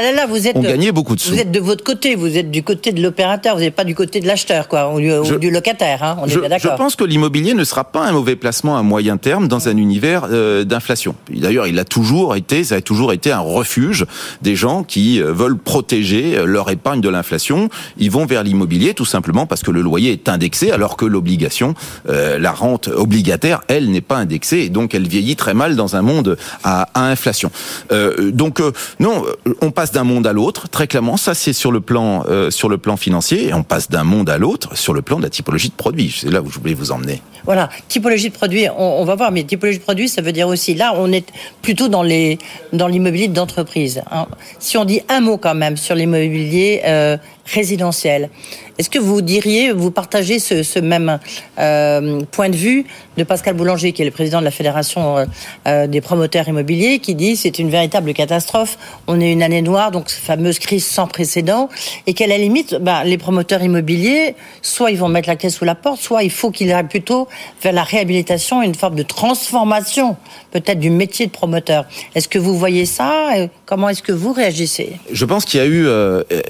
ont 0.56 0.62
gagné 0.62 0.92
beaucoup 0.92 1.16
de 1.16 1.20
sous. 1.20 1.32
Vous 1.32 1.40
êtes 1.40 1.52
de 1.52 1.60
votre 1.60 1.84
côté, 1.84 2.16
vous 2.16 2.38
êtes 2.38 2.52
du 2.52 2.64
côté 2.64 2.92
de 2.92 3.02
l'opérateur, 3.02 3.56
vous 3.56 3.62
n'êtes 3.62 3.76
pas 3.76 3.84
du 3.84 3.96
côté 3.96 4.20
de 4.20 4.28
l'acheteur, 4.28 4.68
quoi, 4.68 4.94
ou, 4.94 5.00
du 5.38 5.52
locataire. 5.52 6.04
Hein, 6.04 6.18
on 6.22 6.28
est 6.28 6.50
d'accord. 6.50 6.72
Je 6.72 6.78
pense 6.78 6.96
que 6.96 7.04
l'immobilier 7.04 7.54
ne 7.54 7.64
sera 7.64 7.84
pas 7.84 8.06
un 8.06 8.12
mauvais 8.12 8.36
placement 8.36 8.78
à 8.78 8.84
moyen 8.84 9.18
terme 9.18 9.48
dans 9.48 9.68
un 9.68 9.78
univers 9.78 10.28
d'inflation. 10.66 11.16
D'ailleurs, 11.30 11.68
il 11.68 11.80
a 11.80 11.86
toujours 11.86 12.36
été, 12.36 12.64
ça 12.64 12.76
a 12.76 12.82
toujours 12.82 13.14
été 13.14 13.32
un 13.32 13.40
refuge 13.40 14.06
des 14.42 14.56
gens 14.56 14.84
qui 14.84 15.20
veulent 15.20 15.41
protéger 15.50 16.38
euh, 16.38 16.46
leur 16.46 16.70
épargne 16.70 17.02
de 17.02 17.10
l'inflation, 17.10 17.70
ils 17.98 18.12
vont 18.12 18.26
vers 18.26 18.44
l'immobilier 18.44 18.94
tout 18.94 19.06
simplement 19.06 19.46
parce 19.46 19.62
que 19.64 19.72
le 19.72 19.82
loyer 19.82 20.12
est 20.12 20.30
indexé 20.30 20.72
alors 20.72 20.98
que 20.98 21.06
l'obligation, 21.06 21.74
euh, 22.10 22.40
la 22.40 22.52
rente 22.52 22.88
obligataire, 22.88 23.62
elle 23.68 23.90
n'est 23.92 24.02
pas 24.02 24.18
indexée 24.18 24.60
et 24.60 24.70
donc 24.70 24.94
elle 24.94 25.08
vieillit 25.08 25.36
très 25.36 25.54
mal 25.54 25.76
dans 25.76 25.96
un 25.96 26.02
monde 26.02 26.38
à, 26.64 26.90
inflation. 26.94 27.52
Euh, 27.92 28.32
donc 28.32 28.62
non, 29.00 29.24
on 29.62 29.72
passe 29.72 29.92
d'un 29.92 30.04
monde 30.04 30.28
à 30.28 30.34
l'autre 30.34 30.70
très 30.70 30.88
clairement. 30.88 31.18
Ça 31.18 31.34
c'est 31.34 31.54
sur 31.54 31.72
le 31.72 31.82
plan 31.82 32.26
sur 32.50 32.70
le 32.70 32.78
plan 32.78 32.98
financier 32.98 33.52
on 33.54 33.64
passe 33.64 33.90
d'un 33.90 34.04
monde 34.04 34.30
à 34.30 34.38
l'autre 34.38 34.76
sur 34.76 34.94
le 34.94 35.02
plan 35.02 35.18
de 35.18 35.24
la 35.24 35.30
typologie 35.30 35.70
de 35.70 35.74
produits. 35.74 36.14
C'est 36.18 36.32
là 36.32 36.42
où 36.42 36.50
je 36.50 36.60
voulais 36.60 36.74
vous 36.74 36.92
emmener. 36.92 37.22
Voilà, 37.46 37.70
typologie 37.88 38.30
de 38.30 38.36
produits, 38.36 38.68
on, 38.78 39.04
va 39.04 39.16
voir, 39.16 39.32
mais 39.32 39.44
typologie 39.44 39.80
de 39.80 39.84
produits, 39.84 40.08
ça 40.08 40.22
veut 40.22 40.32
dire 40.32 40.48
aussi 40.48 40.76
là, 40.76 40.94
on 40.96 41.12
est 41.12 41.26
plutôt 41.62 41.88
dans 41.88 42.04
les 42.04 42.38
dans 42.72 42.88
l'immobilier 42.88 43.28
d'entreprise. 43.28 44.04
Hein. 44.12 44.28
Si 44.60 44.78
on 44.78 44.86
dit 44.86 45.02
un 45.10 45.22
mot 45.22 45.31
quand 45.38 45.56
même 45.56 45.78
sur 45.78 45.96
l'immobilier 45.96 46.82
euh, 46.86 47.18
résidentiel. 47.54 48.30
Est-ce 48.78 48.90
que 48.90 49.00
vous 49.00 49.22
diriez, 49.22 49.72
vous 49.72 49.92
partagez 49.92 50.40
ce, 50.40 50.80
même 50.80 51.20
euh, 51.60 52.22
point 52.32 52.50
de 52.50 52.56
vue 52.56 52.86
de 53.18 53.24
Pascal 53.24 53.56
Boulanger, 53.56 53.92
qui 53.92 54.02
est 54.02 54.06
le 54.06 54.12
président 54.12 54.40
de 54.40 54.46
la 54.46 54.52
Fédération 54.52 55.18
euh, 55.18 55.26
euh, 55.68 55.88
des 55.88 56.02
promoteurs 56.02 56.48
immobiliers, 56.48 57.00
qui 57.00 57.14
dit 57.14 57.36
c'est 57.36 57.60
une 57.60 57.70
véritable 57.70 58.14
catastrophe, 58.14 58.78
on 59.08 59.20
est 59.20 59.32
une 59.32 59.44
année 59.44 59.62
noire, 59.62 59.92
donc 59.92 60.10
fameuse 60.10 60.58
crise 60.60 60.86
sans 60.86 61.08
précédent, 61.08 61.70
et 62.08 62.14
qu'à 62.14 62.28
la 62.28 62.38
limite, 62.38 62.76
bah, 62.76 63.04
les 63.04 63.18
promoteurs 63.18 63.62
immobiliers, 63.62 64.36
soit 64.62 64.92
ils 64.92 64.98
vont 64.98 65.10
mettre 65.10 65.28
la 65.28 65.36
clé 65.36 65.50
sous 65.50 65.66
la 65.66 65.76
porte, 65.76 66.02
soit 66.02 66.24
il 66.24 66.32
faut 66.32 66.50
qu'ils 66.50 66.72
aillent 66.72 66.88
plutôt 66.88 67.28
vers 67.62 67.74
la 67.74 67.84
réhabilitation, 67.84 68.62
une 68.64 68.76
forme 68.76 68.96
de 68.96 69.04
transformation 69.04 70.16
peut-être 70.52 70.80
du 70.80 70.90
métier 70.90 71.28
de 71.28 71.32
promoteur. 71.32 71.86
Est-ce 72.16 72.28
que 72.28 72.40
vous 72.40 72.58
voyez 72.58 72.86
ça 72.86 73.30
Comment 73.66 73.90
est-ce 73.90 74.04
que 74.04 74.12
vous 74.12 74.34
réagissez? 74.34 74.98
Je 75.12 75.26
pense 75.26 75.46
qu'il 75.46 75.62
y 75.62 75.66
eu, 75.66 75.88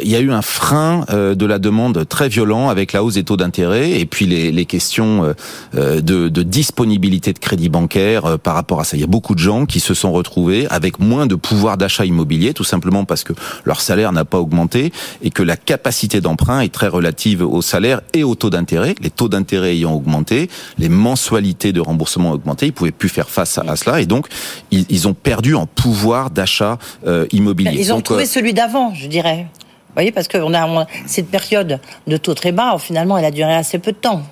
y 0.01 0.15
a 0.15 0.19
eu 0.19 0.31
un 0.31 0.41
frein 0.41 0.90
de 1.11 1.45
la 1.45 1.59
demande 1.59 2.07
très 2.07 2.29
violent 2.29 2.69
avec 2.69 2.93
la 2.93 3.03
hausse 3.03 3.15
des 3.15 3.23
taux 3.23 3.37
d'intérêt 3.37 3.91
et 3.91 4.05
puis 4.05 4.25
les, 4.25 4.51
les 4.51 4.65
questions 4.65 5.23
euh, 5.23 5.33
euh, 5.75 6.01
de, 6.01 6.29
de, 6.29 6.43
disponibilité 6.43 7.33
de 7.33 7.39
crédit 7.39 7.69
bancaire 7.69 8.25
euh, 8.25 8.37
par 8.37 8.55
rapport 8.55 8.79
à 8.79 8.83
ça. 8.83 8.97
Il 8.97 9.01
y 9.01 9.03
a 9.03 9.07
beaucoup 9.07 9.35
de 9.35 9.39
gens 9.39 9.65
qui 9.65 9.79
se 9.79 9.93
sont 9.93 10.11
retrouvés 10.11 10.67
avec 10.69 10.99
moins 10.99 11.25
de 11.25 11.35
pouvoir 11.35 11.77
d'achat 11.77 12.05
immobilier, 12.05 12.53
tout 12.53 12.63
simplement 12.63 13.05
parce 13.05 13.23
que 13.23 13.33
leur 13.65 13.81
salaire 13.81 14.11
n'a 14.11 14.25
pas 14.25 14.39
augmenté 14.39 14.91
et 15.21 15.29
que 15.29 15.43
la 15.43 15.57
capacité 15.57 16.21
d'emprunt 16.21 16.61
est 16.61 16.73
très 16.73 16.87
relative 16.87 17.41
au 17.41 17.61
salaire 17.61 18.01
et 18.13 18.23
au 18.23 18.35
taux 18.35 18.49
d'intérêt. 18.49 18.95
Les 19.01 19.09
taux 19.09 19.29
d'intérêt 19.29 19.75
ayant 19.75 19.93
augmenté, 19.93 20.49
les 20.77 20.89
mensualités 20.89 21.71
de 21.71 21.79
remboursement 21.79 22.31
ont 22.31 22.33
augmenté, 22.33 22.67
ils 22.67 22.73
pouvaient 22.73 22.91
plus 22.91 23.09
faire 23.09 23.29
face 23.29 23.57
à, 23.57 23.75
cela 23.75 24.01
et 24.01 24.05
donc 24.05 24.27
ils, 24.71 24.85
ils, 24.89 25.07
ont 25.07 25.13
perdu 25.13 25.55
en 25.55 25.65
pouvoir 25.65 26.29
d'achat 26.29 26.77
immobilier. 27.31 27.77
Ils 27.79 27.93
ont 27.93 28.01
trouvé 28.01 28.25
celui 28.25 28.53
d'avant, 28.53 28.93
je 28.93 29.07
dirais. 29.07 29.47
Vous 29.91 29.95
voyez, 29.95 30.13
parce 30.13 30.29
que 30.29 30.37
on 30.37 30.53
a, 30.53 30.87
cette 31.05 31.29
période 31.29 31.81
de 32.07 32.15
taux 32.15 32.33
très 32.33 32.53
bas, 32.53 32.77
finalement, 32.79 33.17
elle 33.17 33.25
a 33.25 33.31
duré 33.31 33.53
assez 33.53 33.77
peu 33.77 33.91
de 33.91 33.97
temps. 33.97 34.23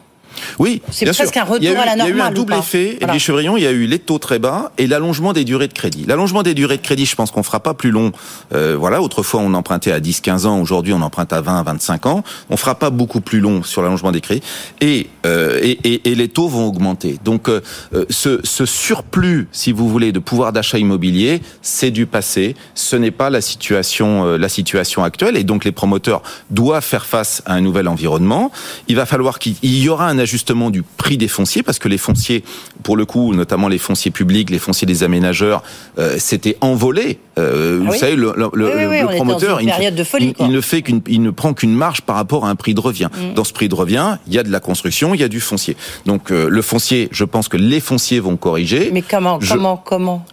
Oui, 0.58 0.82
C'est 0.92 1.06
bien 1.06 1.14
sûr. 1.14 1.24
presque 1.26 1.38
un 1.38 1.44
retour 1.44 1.70
eu, 1.70 1.76
à 1.76 1.86
la 1.86 1.94
Il 1.96 2.00
y 2.00 2.02
a 2.02 2.08
eu 2.08 2.12
un 2.12 2.16
normale, 2.16 2.34
ou 2.34 2.36
double 2.36 2.54
effet. 2.54 2.98
Voilà. 3.00 3.16
Et 3.16 3.20
Chevrillon, 3.20 3.58
il 3.58 3.64
y 3.64 3.68
a 3.68 3.72
eu 3.72 3.86
les 3.86 4.00
taux 4.00 4.20
très 4.20 4.40
bas 4.40 4.72
et 4.78 4.88
l'allongement 4.88 5.34
des 5.34 5.44
durées 5.46 5.68
de 5.68 5.74
crédit. 5.74 6.06
L'allongement 6.08 6.44
des 6.44 6.54
durées 6.54 6.78
de 6.78 6.82
crédit, 6.82 7.06
je 7.06 7.16
pense 7.16 7.32
qu'on 7.32 7.44
fera 7.44 7.60
pas 7.60 7.74
plus 7.74 7.92
long. 7.92 8.12
Euh, 8.54 8.76
voilà, 8.78 9.02
autrefois 9.02 9.42
on 9.42 9.54
empruntait 9.54 9.92
à 9.92 10.00
10, 10.00 10.22
15 10.22 10.46
ans. 10.46 10.60
Aujourd'hui, 10.62 10.94
on 10.94 11.02
emprunte 11.02 11.34
à 11.34 11.42
20, 11.42 11.64
25 11.64 12.06
ans. 12.06 12.24
On 12.50 12.58
fera 12.58 12.76
pas 12.76 12.90
beaucoup 12.90 13.22
plus 13.22 13.40
long 13.40 13.64
sur 13.64 13.82
l'allongement 13.82 14.12
des 14.12 14.22
crédits. 14.22 14.44
Et, 14.82 15.08
euh, 15.26 15.60
et, 15.62 15.80
et, 15.84 16.12
et 16.12 16.16
les 16.16 16.28
taux 16.28 16.48
vont 16.48 16.68
augmenter. 16.68 17.18
Donc, 17.24 17.50
euh, 17.50 17.62
euh, 17.94 18.06
ce, 18.10 18.40
ce 18.44 18.66
surplus, 18.66 19.48
si 19.52 19.72
vous 19.72 19.90
voulez, 19.90 20.12
de 20.12 20.20
pouvoir 20.20 20.54
d'achat 20.54 20.78
immobilier, 20.78 21.42
c'est 21.62 21.92
du 21.92 22.06
passé. 22.06 22.56
Ce 22.76 22.96
n'est 22.96 23.12
pas 23.12 23.30
la 23.30 23.42
situation, 23.42 24.26
euh, 24.26 24.38
la 24.38 24.50
situation 24.50 25.04
actuelle. 25.04 25.38
Et 25.38 25.44
donc, 25.44 25.66
les 25.66 25.72
promoteurs 25.72 26.22
doivent 26.50 26.84
faire 26.84 27.06
face 27.06 27.42
à 27.46 27.54
un 27.54 27.62
nouvel 27.62 27.88
environnement. 27.88 28.52
Il 28.88 28.96
va 28.96 29.06
falloir 29.06 29.40
qu'il 29.40 29.56
il 29.64 29.78
y 29.80 29.90
aura 29.90 30.08
un 30.08 30.19
ajustement 30.20 30.70
du 30.70 30.84
prix 30.84 31.18
des 31.18 31.28
fonciers 31.28 31.64
parce 31.64 31.80
que 31.80 31.88
les 31.88 31.98
fonciers, 31.98 32.44
pour 32.84 32.98
le 32.98 33.06
coup, 33.06 33.34
notamment 33.34 33.68
les 33.68 33.78
fonciers 33.78 34.12
publics, 34.12 34.50
les 34.50 34.60
fonciers 34.60 34.86
des 34.86 35.04
aménageurs, 35.04 35.64
euh, 35.98 36.18
s'étaient 36.18 36.58
envolés. 36.62 37.20
Euh, 37.38 37.80
vous 37.82 37.88
Ah 37.88 37.92
oui 37.94 38.00
savez, 38.00 38.16
le, 38.16 38.34
Oui, 38.54 38.86
oui, 38.90 39.16
promoteur, 39.16 39.62
il, 39.62 39.68
période 39.68 39.96
de 39.96 40.04
folie, 40.04 40.28
il- 40.28 40.34
quoi. 40.34 40.46
il 40.48 40.52
ne 40.52 40.62
fait 40.62 40.82
qu'une, 40.82 41.02
il 41.08 41.22
ne 41.22 41.32
prend 41.32 41.54
qu'une 41.54 41.74
marge 41.74 42.02
par 42.02 42.16
rapport 42.18 42.46
à 42.46 42.50
un 42.50 42.56
prix 42.56 42.74
de 42.74 42.80
revient. 42.82 43.10
Mm. 43.14 43.34
Dans 43.34 43.44
ce 43.44 43.54
prix 43.54 43.70
de 43.70 43.76
revient, 43.76 44.18
il 44.28 44.34
y 44.34 44.40
a 44.40 44.44
de 44.44 44.52
la 44.52 44.60
construction, 44.60 45.14
il 45.16 45.22
y 45.22 45.24
a 45.24 45.28
du 45.30 45.40
foncier. 45.40 45.78
Donc 46.06 46.32
euh, 46.32 46.50
le 46.50 46.62
foncier, 46.62 47.08
je 47.12 47.24
pense 47.24 47.48
que 47.48 47.58
les 47.58 47.80
fonciers 47.80 48.20
vont 48.20 48.38
corriger. 48.38 48.90
Mais 48.94 49.02
comment, 49.02 49.40
Je- 49.40 49.54
comment, 49.54 49.78
comment? 49.78 50.26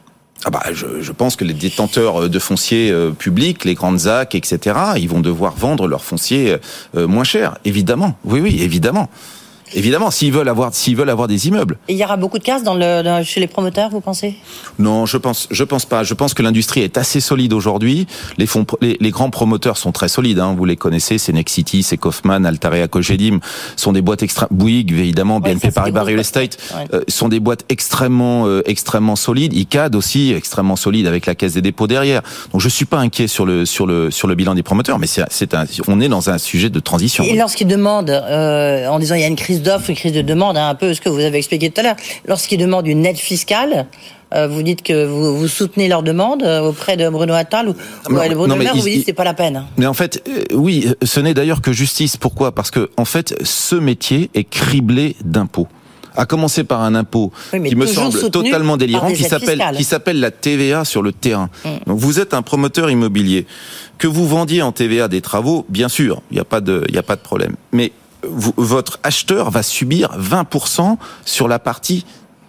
Ah 0.44 0.50
bah, 0.50 0.62
je, 0.74 1.00
je 1.00 1.12
pense 1.12 1.34
que 1.34 1.44
les 1.44 1.54
détenteurs 1.54 2.28
de 2.28 2.38
fonciers 2.38 2.90
euh, 2.90 3.10
publics, 3.10 3.64
les 3.64 3.74
grandes 3.74 4.00
ZAC, 4.00 4.34
etc., 4.34 4.76
ils 4.98 5.08
vont 5.08 5.20
devoir 5.20 5.54
vendre 5.56 5.88
leur 5.88 6.04
foncier 6.04 6.56
euh, 6.94 7.06
moins 7.08 7.24
cher, 7.24 7.56
évidemment. 7.64 8.16
Oui, 8.24 8.40
oui, 8.40 8.58
évidemment. 8.62 9.08
Évidemment, 9.74 10.10
s'ils 10.10 10.32
veulent 10.32 10.48
avoir, 10.48 10.72
s'ils 10.74 10.96
veulent 10.96 11.10
avoir 11.10 11.28
des 11.28 11.48
immeubles. 11.48 11.76
Et 11.88 11.92
il 11.94 11.98
y 11.98 12.04
aura 12.04 12.16
beaucoup 12.16 12.38
de 12.38 12.44
casse 12.44 12.62
dans 12.62 12.74
le, 12.74 13.02
dans- 13.02 13.24
chez 13.24 13.40
les 13.40 13.46
promoteurs, 13.46 13.90
vous 13.90 14.00
pensez? 14.00 14.34
Non, 14.78 15.06
je 15.06 15.16
pense, 15.16 15.48
je 15.50 15.64
pense 15.64 15.84
pas. 15.84 16.04
Je 16.04 16.14
pense 16.14 16.34
que 16.34 16.42
l'industrie 16.42 16.80
est 16.82 16.96
assez 16.98 17.20
solide 17.20 17.52
aujourd'hui. 17.52 18.06
Les 18.38 18.46
fonds, 18.46 18.64
les, 18.80 18.96
les 19.00 19.10
grands 19.10 19.30
promoteurs 19.30 19.76
sont 19.76 19.92
très 19.92 20.08
solides. 20.08 20.38
Hein. 20.38 20.54
Vous 20.56 20.64
les 20.64 20.76
connaissez, 20.76 21.18
c'est 21.18 21.32
Nexity, 21.32 21.82
c'est 21.82 21.96
Kaufman, 21.96 22.44
Altarea, 22.44 22.88
Cogedim, 22.88 23.40
sont 23.76 23.92
des 23.92 24.02
boîtes 24.02 24.22
extra. 24.22 24.46
Bouygues, 24.50 24.92
évidemment, 24.92 25.36
Ouais, 25.36 25.54
BNP 25.54 25.70
Paribas 25.72 26.04
Real 26.04 26.20
Estate, 26.20 26.56
boîtes, 26.70 26.94
euh, 26.94 27.00
sont 27.08 27.28
des 27.28 27.40
boîtes 27.40 27.64
extrêmement, 27.68 28.46
euh, 28.46 28.62
extrêmement 28.66 29.16
solides. 29.16 29.52
ICAD 29.54 29.94
aussi, 29.96 30.32
extrêmement 30.32 30.76
solide 30.76 31.06
avec 31.06 31.26
la 31.26 31.34
Caisse 31.34 31.54
des 31.54 31.62
dépôts 31.62 31.86
derrière. 31.86 32.22
Donc, 32.52 32.60
je 32.60 32.68
suis 32.68 32.84
pas 32.84 32.98
inquiet 32.98 33.26
sur 33.26 33.44
le, 33.46 33.64
sur 33.66 33.86
le, 33.86 34.10
sur 34.10 34.28
le 34.28 34.34
bilan 34.34 34.54
des 34.54 34.62
promoteurs, 34.62 34.98
mais 34.98 35.06
c'est, 35.06 35.24
on 35.88 36.00
est 36.00 36.08
dans 36.08 36.30
un 36.30 36.38
sujet 36.38 36.70
de 36.70 36.80
transition. 36.80 37.24
Et 37.24 37.36
lorsqu'ils 37.36 37.66
demandent, 37.66 38.10
euh, 38.10 38.86
en 38.88 38.98
disant 38.98 39.14
il 39.16 39.20
y 39.20 39.24
a 39.24 39.28
une 39.28 39.36
crise 39.36 39.55
d'offre, 39.62 39.90
une 39.90 39.96
crise 39.96 40.12
de 40.12 40.22
demande, 40.22 40.56
hein, 40.56 40.68
un 40.68 40.74
peu 40.74 40.94
ce 40.94 41.00
que 41.00 41.08
vous 41.08 41.20
avez 41.20 41.38
expliqué 41.38 41.70
tout 41.70 41.80
à 41.80 41.84
l'heure, 41.84 41.96
lorsqu'ils 42.26 42.58
demandent 42.58 42.86
une 42.86 43.04
aide 43.06 43.16
fiscale, 43.18 43.86
euh, 44.34 44.48
vous 44.48 44.62
dites 44.62 44.82
que 44.82 45.06
vous, 45.06 45.38
vous 45.38 45.48
soutenez 45.48 45.86
leur 45.88 46.02
demande 46.02 46.42
euh, 46.42 46.60
auprès 46.62 46.96
de 46.96 47.08
Bruno 47.08 47.32
Attal 47.34 47.68
ou, 47.68 47.74
Non, 48.10 48.16
Bruno 48.26 48.46
non, 48.48 48.56
Maire, 48.56 48.72
il- 48.74 48.80
vous 48.82 48.88
dites 48.88 49.04
c'est 49.06 49.12
pas 49.12 49.24
la 49.24 49.34
peine. 49.34 49.64
Mais 49.76 49.86
en 49.86 49.94
fait, 49.94 50.22
euh, 50.28 50.42
oui, 50.54 50.88
ce 51.02 51.20
n'est 51.20 51.32
d'ailleurs 51.34 51.60
que 51.62 51.72
justice. 51.72 52.16
Pourquoi? 52.16 52.52
Parce 52.52 52.70
que 52.72 52.90
en 52.96 53.04
fait, 53.04 53.34
ce 53.44 53.76
métier 53.76 54.30
est 54.34 54.42
criblé 54.44 55.14
d'impôts. 55.24 55.68
À 56.18 56.24
commencer 56.24 56.64
par 56.64 56.80
un 56.80 56.94
impôt 56.94 57.30
Oui, 57.52 57.68
qui 57.68 57.76
me 57.76 57.84
semble 57.86 58.18
totalement 58.30 58.78
délirant, 58.78 59.10
qui 59.12 59.22
s'appelle. 59.22 59.58
Mm. 59.58 59.76
qui 59.76 59.84
s'appelle 59.84 60.18
la 60.18 60.30
TVA 60.30 60.86
sur 60.86 61.02
le 61.02 61.12
terrain. 61.12 61.50
Donc 61.86 61.98
vous 61.98 62.18
êtes 62.20 62.32
un 62.32 62.40
promoteur 62.40 62.90
immobilier, 62.90 63.46
que 63.98 64.06
vous 64.06 64.26
vendiez 64.26 64.62
en 64.62 64.72
TVA 64.72 65.08
des 65.08 65.20
travaux, 65.20 65.66
bien 65.68 65.88
sûr, 65.90 66.22
il 66.30 66.34
n'y 66.34 66.40
a 66.40 66.44
pas 66.44 66.62
de 66.62 66.84
il 66.88 66.94
y 66.94 66.98
a 66.98 67.02
pas 67.02 67.16
de 67.16 67.20
problème. 67.20 67.54
Mais 67.72 67.92
votre 68.22 68.98
acheteur 69.02 69.50
va 69.50 69.62
subir 69.62 70.18
20% 70.18 70.96
sur 71.24 71.48
la 71.48 71.58
partie 71.58 72.04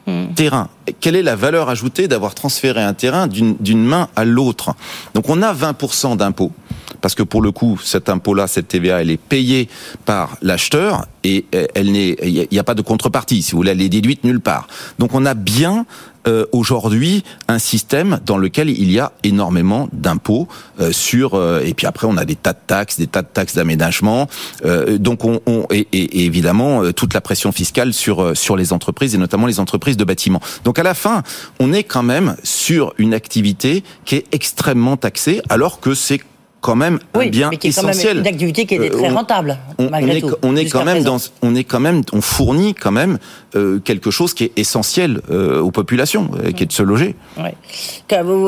Mm. 0.08 0.34
terrain. 0.36 0.70
Quelle 1.02 1.18
est 1.18 1.22
la 1.22 1.36
valeur 1.36 1.68
ajoutée 1.68 2.08
d'avoir 2.08 2.34
transféré 2.34 2.82
un 2.82 2.94
terrain 2.94 3.28
d'une 3.28 3.58
d'une 3.60 3.84
main 3.84 4.08
à 4.16 4.24
l'autre? 4.24 4.74
Donc 5.14 5.28
on 5.28 5.42
a 5.42 5.54
20% 5.54 6.16
d'impôt 6.16 6.54
parce 7.02 7.16
que 7.16 7.24
pour 7.24 7.42
le 7.42 7.52
coup, 7.52 7.80
cet 7.84 8.10
impôt-là, 8.10 8.48
cette 8.48 8.68
TVA, 8.68 9.02
elle 9.02 9.10
est 9.10 9.18
payée 9.18 9.70
par 10.06 10.38
l'acheteur 10.42 11.06
et 11.24 11.46
euh, 11.56 11.66
elle 11.76 11.92
n'est, 11.92 12.16
il 12.24 12.48
n'y 12.52 12.60
a 12.60 12.64
pas 12.64 12.76
de 12.76 12.82
contrepartie. 12.82 13.42
Si 13.42 13.52
vous 13.52 13.58
voulez, 13.58 13.72
elle 13.72 13.82
est 13.82 13.90
déduite 13.90 14.24
nulle 14.24 14.42
part. 14.42 14.68
Donc 15.00 15.14
on 15.14 15.26
a 15.26 15.34
bien 15.34 15.86
euh, 16.28 16.46
aujourd'hui 16.52 17.24
un 17.48 17.60
système 17.60 18.20
dans 18.26 18.38
lequel 18.38 18.70
il 18.70 18.92
y 18.92 19.00
a 19.00 19.14
énormément 19.24 19.88
d'impôts 19.94 20.48
euh, 20.80 20.92
sur 20.92 21.36
euh, 21.36 21.62
et 21.64 21.74
puis 21.74 21.88
après 21.88 22.08
on 22.08 22.18
a 22.18 22.26
des 22.26 22.36
tas 22.36 22.54
de 22.54 22.60
taxes, 22.66 22.98
des 22.98 23.08
tas 23.08 23.22
de 23.22 23.28
taxes 23.28 23.56
d'aménagement. 23.56 24.28
Euh, 24.66 24.98
donc 24.98 25.24
on, 25.24 25.40
on 25.46 25.66
et, 25.72 26.26
évidemment 26.26 26.84
euh, 26.84 26.92
toute 26.92 27.14
la 27.14 27.22
pression 27.22 27.52
fiscale 27.52 27.94
sur 27.94 28.36
sur 28.36 28.58
les 28.58 28.74
entreprises 28.74 29.16
et 29.16 29.18
notamment 29.18 29.48
les 29.48 29.60
entreprises 29.60 29.98
de 29.98 30.04
bâtiment. 30.04 30.42
Donc 30.66 30.80
à 30.80 30.84
la 30.84 30.94
fin, 30.94 31.24
on 31.60 31.72
est 31.72 31.84
quand 31.84 32.04
même 32.04 32.36
sur 32.44 32.94
une 32.98 33.14
activité 33.14 33.84
qui 34.06 34.16
est 34.16 34.26
extrêmement 34.32 34.98
taxée 34.98 35.42
alors 35.50 35.80
que 35.80 35.94
c'est 35.94 36.22
quand 36.62 36.76
même 36.76 37.00
un 37.14 37.20
Oui, 37.20 37.30
bien 37.30 37.50
mais 37.50 37.58
qui 37.58 37.68
est 37.68 37.72
quand 37.74 37.82
essentiel. 37.88 38.18
même 38.18 38.26
une 38.26 38.34
activité 38.34 38.66
qui 38.66 38.76
était 38.76 38.92
Euh, 38.92 38.98
très 38.98 39.10
on- 39.12 39.16
rentable, 39.16 39.58
on, 39.78 39.86
est, 40.08 40.22
tout. 40.22 40.36
on 40.44 40.56
est 40.56 40.64
jusqu'à 40.64 40.80
quand 40.80 40.86
même 40.86 40.96
présent. 41.04 41.18
dans, 41.42 41.48
on 41.50 41.56
est 41.56 41.64
quand 41.64 41.80
même, 41.80 42.02
on 42.14 42.22
fournit 42.22 42.74
quand 42.74 42.92
même 42.92 43.20
euh, 43.56 43.80
quelque 43.80 44.12
chose 44.12 44.34
qui 44.34 44.46
est 44.46 44.52
essentiel 44.58 45.22
euh, 45.30 45.60
aux 45.62 45.72
populations, 45.72 46.32
euh, 46.44 46.52
qui 46.52 46.64
est 46.64 46.68
de 46.68 46.72
se 46.74 46.84
loger. 46.84 47.16
Ouais. 47.38 47.56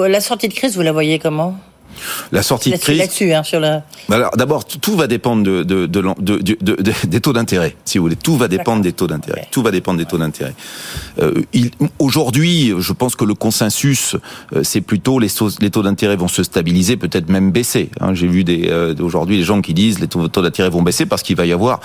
La 0.10 0.22
sortie 0.22 0.48
de 0.50 0.54
crise, 0.54 0.76
vous 0.76 0.82
la 0.82 0.92
voyez 0.92 1.20
comment? 1.20 1.58
La 2.32 2.44
sortie 2.44 2.72
de 2.72 2.78
crise. 2.78 2.98
là-dessus, 3.00 3.34
hein, 3.34 3.44
sur 3.44 3.60
Alors 4.12 4.32
d'abord, 4.38 4.66
tout- 4.66 4.96
va 4.96 5.08
dépendre 5.08 5.44
de, 5.44 5.64
de, 5.64 5.86
de, 5.86 6.94
des 7.08 7.22
taux 7.22 7.32
d'intérêt, 7.34 7.76
si 7.86 7.98
vous 7.98 8.06
voulez. 8.06 8.16
Tout 8.16 8.38
va 8.38 8.48
dépendre 8.48 8.82
des 8.82 8.92
taux 8.94 9.08
d'intérêt. 9.08 9.48
Tout 9.52 9.62
va 9.62 9.72
dépendre 9.72 9.98
des 10.00 10.06
taux 10.06 10.18
d'intérêt. 10.18 10.54
Euh, 11.22 11.34
Aujourd'hui, 12.00 12.74
je 12.78 12.94
pense 12.94 13.16
que 13.16 13.26
le 13.26 13.34
consensus, 13.34 14.16
euh, 14.54 14.64
c'est 14.64 14.82
plutôt 14.82 15.20
les 15.20 15.30
taux, 15.30 15.50
les 15.62 15.70
taux 15.70 15.84
d'intérêt 15.84 16.16
vont 16.16 16.28
se 16.28 16.44
stabiliser, 16.44 16.98
peut-être 16.98 17.30
même 17.30 17.52
baisser. 17.52 17.90
hein. 18.02 18.14
J'ai 18.14 18.28
vu 18.28 18.44
des 18.44 18.68
euh, 18.70 18.94
aujourd'hui 19.00 19.38
les 19.38 19.44
gens 19.44 19.62
qui 19.62 19.74
disent 19.74 20.00
les 20.00 20.08
taux, 20.08 20.28
taux 20.28 20.42
d'intérêt 20.42 20.70
vont 20.70 20.82
baisser 20.82 21.06
parce 21.06 21.22
qu'il 21.24 21.36
va 21.36 21.46
y 21.46 21.52
avoir 21.54 21.80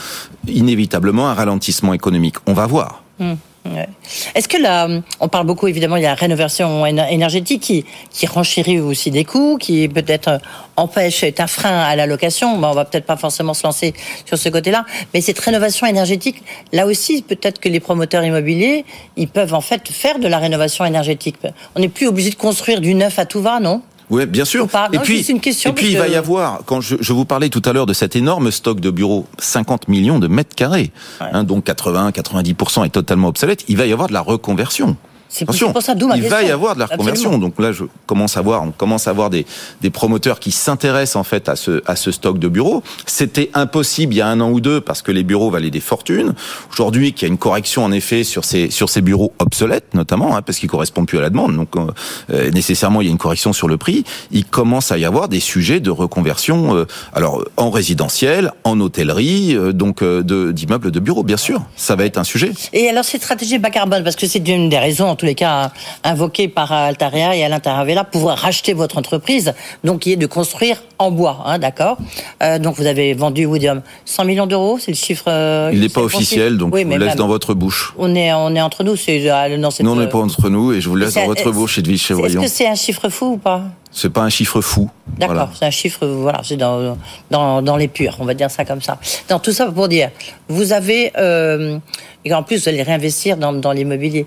inévitablement 0.48 1.28
un 1.28 1.34
ralentissement 1.34 1.94
économique. 1.94 2.36
On 2.46 2.52
va 2.54 2.66
voir. 2.66 3.02
Hum, 3.20 3.36
ouais. 3.66 3.88
Est-ce 4.34 4.48
que 4.48 4.56
là, 4.56 4.88
on 5.20 5.28
parle 5.28 5.46
beaucoup 5.46 5.68
évidemment, 5.68 5.96
il 5.96 6.02
y 6.02 6.06
a 6.06 6.10
la 6.10 6.14
rénovation 6.16 6.84
éner- 6.86 7.12
énergétique 7.12 7.62
qui, 7.62 7.84
qui 8.10 8.26
renchérit 8.26 8.80
aussi 8.80 9.10
des 9.10 9.24
coûts, 9.24 9.58
qui 9.58 9.88
peut-être 9.88 10.28
euh, 10.28 10.38
empêche, 10.76 11.22
est 11.22 11.38
un 11.38 11.46
frein 11.46 11.78
à 11.78 11.94
la 11.94 12.06
location. 12.06 12.58
Bon, 12.58 12.68
on 12.68 12.74
va 12.74 12.84
peut-être 12.84 13.06
pas 13.06 13.16
forcément 13.16 13.54
se 13.54 13.64
lancer 13.64 13.94
sur 14.24 14.36
ce 14.36 14.48
côté-là, 14.48 14.86
mais 15.12 15.20
cette 15.20 15.38
rénovation 15.38 15.86
énergétique, 15.86 16.42
là 16.72 16.86
aussi, 16.86 17.22
peut-être 17.22 17.60
que 17.60 17.68
les 17.68 17.80
promoteurs 17.80 18.24
immobiliers, 18.24 18.84
ils 19.16 19.28
peuvent 19.28 19.54
en 19.54 19.60
fait 19.60 19.88
faire 19.88 20.18
de 20.18 20.26
la 20.26 20.38
rénovation 20.38 20.84
énergétique. 20.84 21.36
On 21.76 21.80
n'est 21.80 21.88
plus 21.88 22.08
obligé 22.08 22.30
de 22.30 22.34
construire 22.36 22.80
du 22.80 22.94
neuf 22.94 23.18
à 23.18 23.26
tout 23.26 23.40
va, 23.40 23.60
non? 23.60 23.82
Oui, 24.10 24.26
bien 24.26 24.44
sûr. 24.44 24.66
Et 24.92 24.96
Non, 24.96 25.02
puis, 25.02 25.16
juste 25.18 25.30
une 25.30 25.40
question, 25.40 25.70
et 25.70 25.72
puis 25.72 25.90
il 25.92 25.98
va 25.98 26.08
y 26.08 26.14
avoir, 26.16 26.60
quand 26.66 26.80
je, 26.80 26.96
je 27.00 27.12
vous 27.12 27.24
parlais 27.24 27.48
tout 27.48 27.62
à 27.64 27.72
l'heure 27.72 27.86
de 27.86 27.92
cet 27.94 28.16
énorme 28.16 28.50
stock 28.50 28.80
de 28.80 28.90
bureaux, 28.90 29.26
50 29.38 29.88
millions 29.88 30.18
de 30.18 30.28
mètres 30.28 30.54
carrés, 30.54 30.90
hein, 31.20 31.44
dont 31.44 31.60
80-90% 31.60 32.84
est 32.86 32.90
totalement 32.90 33.28
obsolète, 33.28 33.64
il 33.68 33.76
va 33.76 33.86
y 33.86 33.92
avoir 33.92 34.08
de 34.08 34.12
la 34.12 34.20
reconversion. 34.20 34.96
C'est 35.36 35.44
pour 35.46 35.82
ça, 35.82 35.94
d'où 35.96 36.06
ma 36.06 36.16
il 36.16 36.28
va 36.28 36.42
y 36.44 36.50
avoir 36.50 36.74
de 36.74 36.80
la 36.80 36.86
reconversion. 36.86 37.30
Absolument. 37.30 37.38
Donc 37.48 37.58
là, 37.58 37.72
je 37.72 37.84
commence 38.06 38.36
à 38.36 38.40
voir, 38.40 38.62
on 38.62 38.70
commence 38.70 39.08
à 39.08 39.12
voir 39.12 39.30
des, 39.30 39.44
des 39.80 39.90
promoteurs 39.90 40.38
qui 40.38 40.52
s'intéressent 40.52 41.16
en 41.16 41.24
fait 41.24 41.48
à 41.48 41.56
ce, 41.56 41.82
à 41.86 41.96
ce 41.96 42.12
stock 42.12 42.38
de 42.38 42.46
bureaux. 42.46 42.84
C'était 43.06 43.50
impossible 43.52 44.14
il 44.14 44.18
y 44.18 44.20
a 44.20 44.28
un 44.28 44.40
an 44.40 44.50
ou 44.50 44.60
deux 44.60 44.80
parce 44.80 45.02
que 45.02 45.10
les 45.10 45.24
bureaux 45.24 45.50
valaient 45.50 45.70
des 45.70 45.80
fortunes. 45.80 46.34
Aujourd'hui, 46.72 47.12
qu'il 47.14 47.26
y 47.26 47.30
a 47.30 47.32
une 47.32 47.38
correction 47.38 47.84
en 47.84 47.90
effet 47.90 48.22
sur 48.22 48.44
ces, 48.44 48.70
sur 48.70 48.88
ces 48.88 49.00
bureaux 49.00 49.32
obsolètes, 49.40 49.92
notamment, 49.94 50.36
hein, 50.36 50.42
parce 50.42 50.58
qu'ils 50.58 50.70
correspondent 50.70 51.08
plus 51.08 51.18
à 51.18 51.22
la 51.22 51.30
demande. 51.30 51.56
Donc 51.56 51.74
euh, 51.76 51.86
euh, 52.32 52.50
nécessairement, 52.52 53.00
il 53.00 53.06
y 53.06 53.08
a 53.08 53.10
une 53.10 53.18
correction 53.18 53.52
sur 53.52 53.66
le 53.66 53.76
prix. 53.76 54.04
Il 54.30 54.44
commence 54.44 54.92
à 54.92 54.98
y 54.98 55.04
avoir 55.04 55.28
des 55.28 55.40
sujets 55.40 55.80
de 55.80 55.90
reconversion, 55.90 56.76
euh, 56.76 56.84
alors 57.12 57.44
en 57.56 57.70
résidentiel, 57.70 58.52
en 58.62 58.78
hôtellerie, 58.80 59.56
euh, 59.56 59.72
donc 59.72 60.02
euh, 60.02 60.22
de- 60.22 60.52
d'immeubles 60.52 60.92
de 60.92 61.00
bureaux, 61.00 61.24
bien 61.24 61.36
sûr. 61.36 61.62
Ça 61.76 61.96
va 61.96 62.04
être 62.04 62.18
un 62.18 62.24
sujet. 62.24 62.52
Et 62.72 62.88
alors 62.88 63.04
cette 63.04 63.22
stratégie 63.22 63.58
bas 63.58 63.70
carbone, 63.70 64.04
parce 64.04 64.16
que 64.16 64.26
c'est 64.28 64.46
une 64.48 64.68
des 64.68 64.78
raisons, 64.78 65.08
en 65.08 65.16
tous 65.24 65.28
les 65.28 65.34
cas, 65.34 65.70
invoquées 66.04 66.48
par 66.48 66.70
Altaria 66.70 67.34
et 67.34 67.42
Alain 67.44 67.58
Taravella, 67.60 68.04
pouvoir 68.04 68.36
racheter 68.36 68.74
votre 68.74 68.98
entreprise, 68.98 69.54
donc 69.82 70.00
qui 70.00 70.12
est 70.12 70.16
de 70.16 70.26
construire 70.26 70.82
en 70.98 71.10
bois, 71.10 71.42
hein, 71.46 71.58
d'accord? 71.58 71.96
Euh, 72.42 72.58
Donc 72.58 72.76
vous 72.76 72.84
avez 72.86 73.14
vendu 73.14 73.46
Woodium 73.46 73.80
100 74.04 74.24
millions 74.26 74.46
d'euros, 74.46 74.78
c'est 74.78 74.90
le 74.90 74.96
chiffre. 74.96 75.24
euh, 75.28 75.70
Il 75.72 75.80
n'est 75.80 75.88
pas 75.88 76.02
officiel, 76.02 76.58
donc 76.58 76.74
oui, 76.74 76.82
je 76.82 76.86
mais 76.88 76.94
vous 76.96 77.00
laisse 77.00 77.08
même, 77.10 77.18
dans 77.18 77.26
votre 77.26 77.54
bouche. 77.54 77.94
On 77.96 78.14
est, 78.14 78.34
on 78.34 78.54
est 78.54 78.60
entre 78.60 78.84
nous, 78.84 78.96
c'est 78.96 79.30
euh, 79.30 79.56
non, 79.56 79.70
Non, 79.80 79.92
on 79.92 79.96
n'est 79.96 80.08
pas 80.10 80.18
entre 80.18 80.50
nous 80.50 80.72
et 80.74 80.82
je 80.82 80.88
vous 80.90 80.96
laisse 80.96 81.14
dans 81.14 81.24
votre 81.24 81.50
bouche, 81.50 81.78
Edwige 81.78 81.94
Est-ce 82.00 82.04
Chevrillon. 82.08 82.42
que 82.42 82.48
c'est 82.48 82.68
un 82.68 82.74
chiffre 82.74 83.08
fou 83.08 83.32
ou 83.32 83.36
pas? 83.38 83.62
C'est 83.96 84.10
pas 84.10 84.22
un 84.22 84.28
chiffre 84.28 84.60
fou. 84.60 84.90
D'accord, 85.06 85.34
Voilà. 85.36 85.50
c'est 85.56 85.64
un 85.66 85.70
chiffre, 85.70 86.04
voilà, 86.04 86.40
c'est 86.42 86.56
dans, 86.56 86.98
dans, 87.30 87.62
dans 87.62 87.76
les 87.76 87.86
purs, 87.86 88.16
on 88.18 88.24
va 88.24 88.34
dire 88.34 88.50
ça 88.50 88.64
comme 88.64 88.82
ça. 88.82 88.98
Dans 89.28 89.38
tout 89.38 89.52
ça 89.52 89.66
pour 89.70 89.86
dire, 89.86 90.10
vous 90.48 90.72
avez, 90.72 91.12
euh, 91.16 91.78
et 92.24 92.34
en 92.34 92.42
plus 92.42 92.62
vous 92.64 92.68
allez 92.68 92.82
réinvestir 92.82 93.36
dans, 93.36 93.52
dans 93.52 93.70
l'immobilier. 93.70 94.26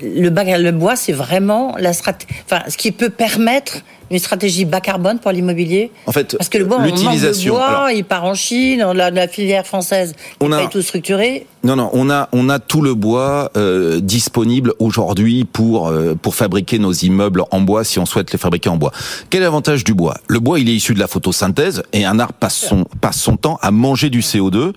Le, 0.00 0.28
le 0.30 0.70
bois, 0.70 0.94
c'est 0.94 1.12
vraiment 1.12 1.74
la 1.76 1.92
stratégie, 1.92 2.32
enfin, 2.44 2.62
ce 2.68 2.76
qui 2.76 2.92
peut 2.92 3.10
permettre 3.10 3.78
une 4.10 4.18
stratégie 4.18 4.64
bas 4.64 4.80
carbone 4.80 5.18
pour 5.18 5.30
l'immobilier 5.30 5.90
En 6.06 6.12
fait, 6.12 6.36
Parce 6.36 6.48
que 6.48 6.58
le 6.58 6.64
bois, 6.64 6.84
l'utilisation. 6.84 7.54
On 7.54 7.58
manque 7.58 7.68
de 7.68 7.74
bois, 7.74 7.92
il 7.92 8.04
part 8.04 8.24
en 8.24 8.34
Chine, 8.34 8.84
on 8.86 8.98
a 8.98 9.10
la 9.10 9.28
filière 9.28 9.66
française, 9.66 10.14
on 10.40 10.52
a 10.52 10.66
tout 10.66 10.82
structuré. 10.82 11.46
Non, 11.62 11.76
non, 11.76 11.88
on 11.94 12.10
a 12.10 12.28
on 12.32 12.50
a 12.50 12.58
tout 12.58 12.82
le 12.82 12.94
bois 12.94 13.50
euh, 13.56 14.00
disponible 14.00 14.74
aujourd'hui 14.78 15.44
pour 15.44 15.88
euh, 15.88 16.14
pour 16.14 16.34
fabriquer 16.34 16.78
nos 16.78 16.92
immeubles 16.92 17.42
en 17.50 17.60
bois 17.62 17.84
si 17.84 17.98
on 17.98 18.04
souhaite 18.04 18.32
les 18.32 18.38
fabriquer 18.38 18.68
en 18.68 18.76
bois. 18.76 18.92
Quel 19.30 19.40
est 19.40 19.44
l'avantage 19.44 19.82
du 19.82 19.94
bois? 19.94 20.18
Le 20.28 20.40
bois, 20.40 20.60
il 20.60 20.68
est 20.68 20.74
issu 20.74 20.92
de 20.92 21.00
la 21.00 21.06
photosynthèse 21.06 21.82
et 21.94 22.04
un 22.04 22.18
arbre 22.18 22.34
passe 22.34 22.56
son 22.56 22.84
passe 23.00 23.18
son 23.18 23.36
temps 23.36 23.58
à 23.62 23.70
manger 23.70 24.10
du 24.10 24.20
CO2. 24.20 24.72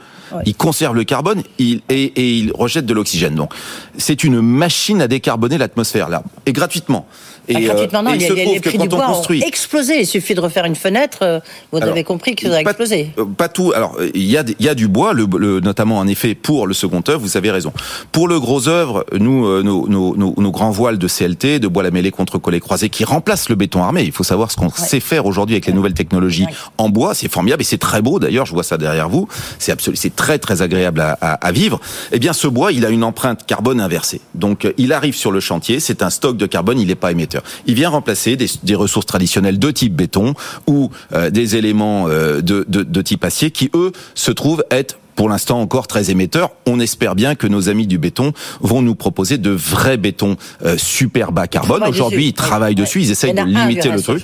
Il 0.46 0.56
conserve 0.56 0.96
le 0.96 1.04
carbone 1.04 1.44
il, 1.58 1.82
et, 1.90 2.04
et 2.04 2.38
il 2.38 2.52
rejette 2.54 2.86
de 2.86 2.94
l'oxygène. 2.94 3.36
Donc, 3.36 3.54
c'est 3.98 4.24
une 4.24 4.42
machine 4.42 5.02
à 5.02 5.08
décarboner 5.08 5.58
l'atmosphère 5.58 6.10
là 6.10 6.24
et 6.46 6.54
gratuitement. 6.54 7.06
Et, 7.50 7.70
euh, 7.70 7.88
non, 7.94 8.12
et 8.12 8.16
il 8.16 8.22
il 8.22 8.28
se 8.28 8.34
trouve 8.34 8.54
les 8.56 8.60
que 8.60 8.70
quand 8.70 8.78
du 8.78 8.84
on 8.94 8.98
bois 8.98 9.06
construit, 9.08 9.42
ont 9.44 9.48
explosé. 9.48 10.02
Il 10.02 10.06
suffit 10.06 10.36
de 10.36 10.42
refaire 10.42 10.66
une 10.66 10.76
fenêtre, 10.76 11.20
euh, 11.22 11.40
vous 11.72 11.78
Alors, 11.78 11.92
avez 11.92 12.04
compris 12.04 12.36
que 12.36 12.48
ça 12.48 12.58
a 12.58 12.64
pas- 12.64 12.72
explosé. 12.72 13.12
euh, 13.18 13.26
Pas 13.26 13.48
tout. 13.50 13.72
Alors, 13.76 13.96
il 14.14 14.24
y 14.24 14.38
a, 14.38 14.44
il 14.60 14.66
y 14.66 14.70
a 14.70 14.76
du 14.76 14.88
bois, 14.88 15.14
le, 15.14 15.26
le- 15.38 15.60
notamment 15.60 15.98
en 15.98 16.08
effet 16.08 16.36
pour 16.36 16.68
le 16.68 16.74
second 16.74 17.02
œuvre. 17.08 17.20
Vous 17.22 17.38
avez 17.38 17.52
raison. 17.52 17.72
Pour 18.12 18.28
le 18.28 18.40
gros 18.40 18.68
œuvre, 18.68 19.06
nous, 19.18 19.46
euh, 19.48 19.64
nos, 19.64 19.88
nos, 19.88 20.16
nos, 20.18 20.34
nos 20.38 20.52
grands 20.52 20.72
voiles 20.72 20.98
de 20.98 21.08
CLT, 21.08 21.60
de 21.60 21.68
bois 21.68 21.84
lamellé 21.84 22.12
contre 22.12 22.38
collets 22.38 22.60
croisés, 22.60 22.90
qui 22.90 23.06
remplacent 23.06 23.50
le 23.50 23.56
béton 23.56 23.82
armé. 23.82 24.04
Il 24.04 24.12
faut 24.12 24.24
savoir 24.24 24.52
ce 24.52 24.58
qu'on 24.58 24.70
sait 24.70 25.00
faire 25.00 25.26
aujourd'hui 25.26 25.56
avec 25.56 25.68
les 25.68 25.74
nouvelles 25.74 25.94
technologies 25.94 26.44
Ouais. 26.46 26.54
en 26.78 26.90
bois. 26.90 27.14
C'est 27.14 27.32
formidable 27.32 27.62
et 27.62 27.66
c'est 27.66 27.78
très 27.78 28.02
beau. 28.02 28.20
D'ailleurs, 28.20 28.46
je 28.46 28.54
vois 28.54 28.64
ça 28.64 28.78
derrière 28.78 29.10
vous. 29.10 29.28
C'est 29.60 29.72
absolument, 29.72 30.00
c'est 30.02 30.16
très 30.16 30.38
très 30.40 30.62
agréable 30.62 31.00
à, 31.02 31.18
à, 31.22 31.34
à 31.34 31.52
vivre. 31.52 31.80
Eh 32.12 32.20
bien, 32.20 32.34
ce 32.34 32.48
bois, 32.48 32.72
il 32.72 32.86
a 32.86 32.90
une 32.90 33.04
empreinte 33.04 33.46
carbone 33.46 33.80
inversée. 33.80 34.22
Donc, 34.36 34.66
euh, 34.66 34.74
il 34.78 34.92
arrive 34.94 35.16
sur 35.16 35.32
le 35.32 35.40
chantier. 35.40 35.80
C'est 35.80 36.04
un 36.04 36.10
stock 36.10 36.36
de 36.38 36.46
carbone. 36.46 36.80
Il 36.80 36.88
n'est 36.88 36.96
pas 36.96 37.12
émetteur. 37.12 37.37
Il 37.66 37.76
vient 37.76 37.90
remplacer 37.90 38.36
des, 38.36 38.76
ressources 38.76 39.06
traditionnelles 39.06 39.60
de 39.60 39.72
type 39.72 39.96
béton 39.96 40.34
ou 40.68 40.92
euh, 41.14 41.30
des 41.30 41.56
éléments 41.56 42.08
euh, 42.08 42.42
de 42.42 43.02
type 43.02 43.24
acier 43.24 43.52
qui 43.52 43.70
eux 43.74 43.92
se 44.16 44.32
trouvent 44.32 44.64
être 44.72 44.98
pour 45.18 45.28
l'instant 45.28 45.60
encore 45.60 45.88
très 45.88 46.12
émetteurs. 46.12 46.52
On 46.68 46.80
espère 46.80 47.16
bien 47.16 47.36
que 47.36 47.48
nos 47.48 47.68
amis 47.68 47.88
du 47.88 47.98
béton 47.98 48.32
vont 48.62 48.82
nous 48.82 48.96
proposer 48.96 49.38
de 49.38 49.50
vrais 49.50 49.98
bétons 49.98 50.38
euh, 50.64 50.78
super 50.78 51.32
bas 51.34 51.48
carbone. 51.48 51.84
Aujourd'hui, 51.84 52.28
ils 52.28 52.34
travaillent 52.34 52.76
Ouais. 52.76 52.82
dessus, 52.84 53.02
ils 53.02 53.12
essayent 53.12 53.34
de 53.34 53.42
limiter 53.42 53.90
le 53.90 54.02
truc. 54.02 54.24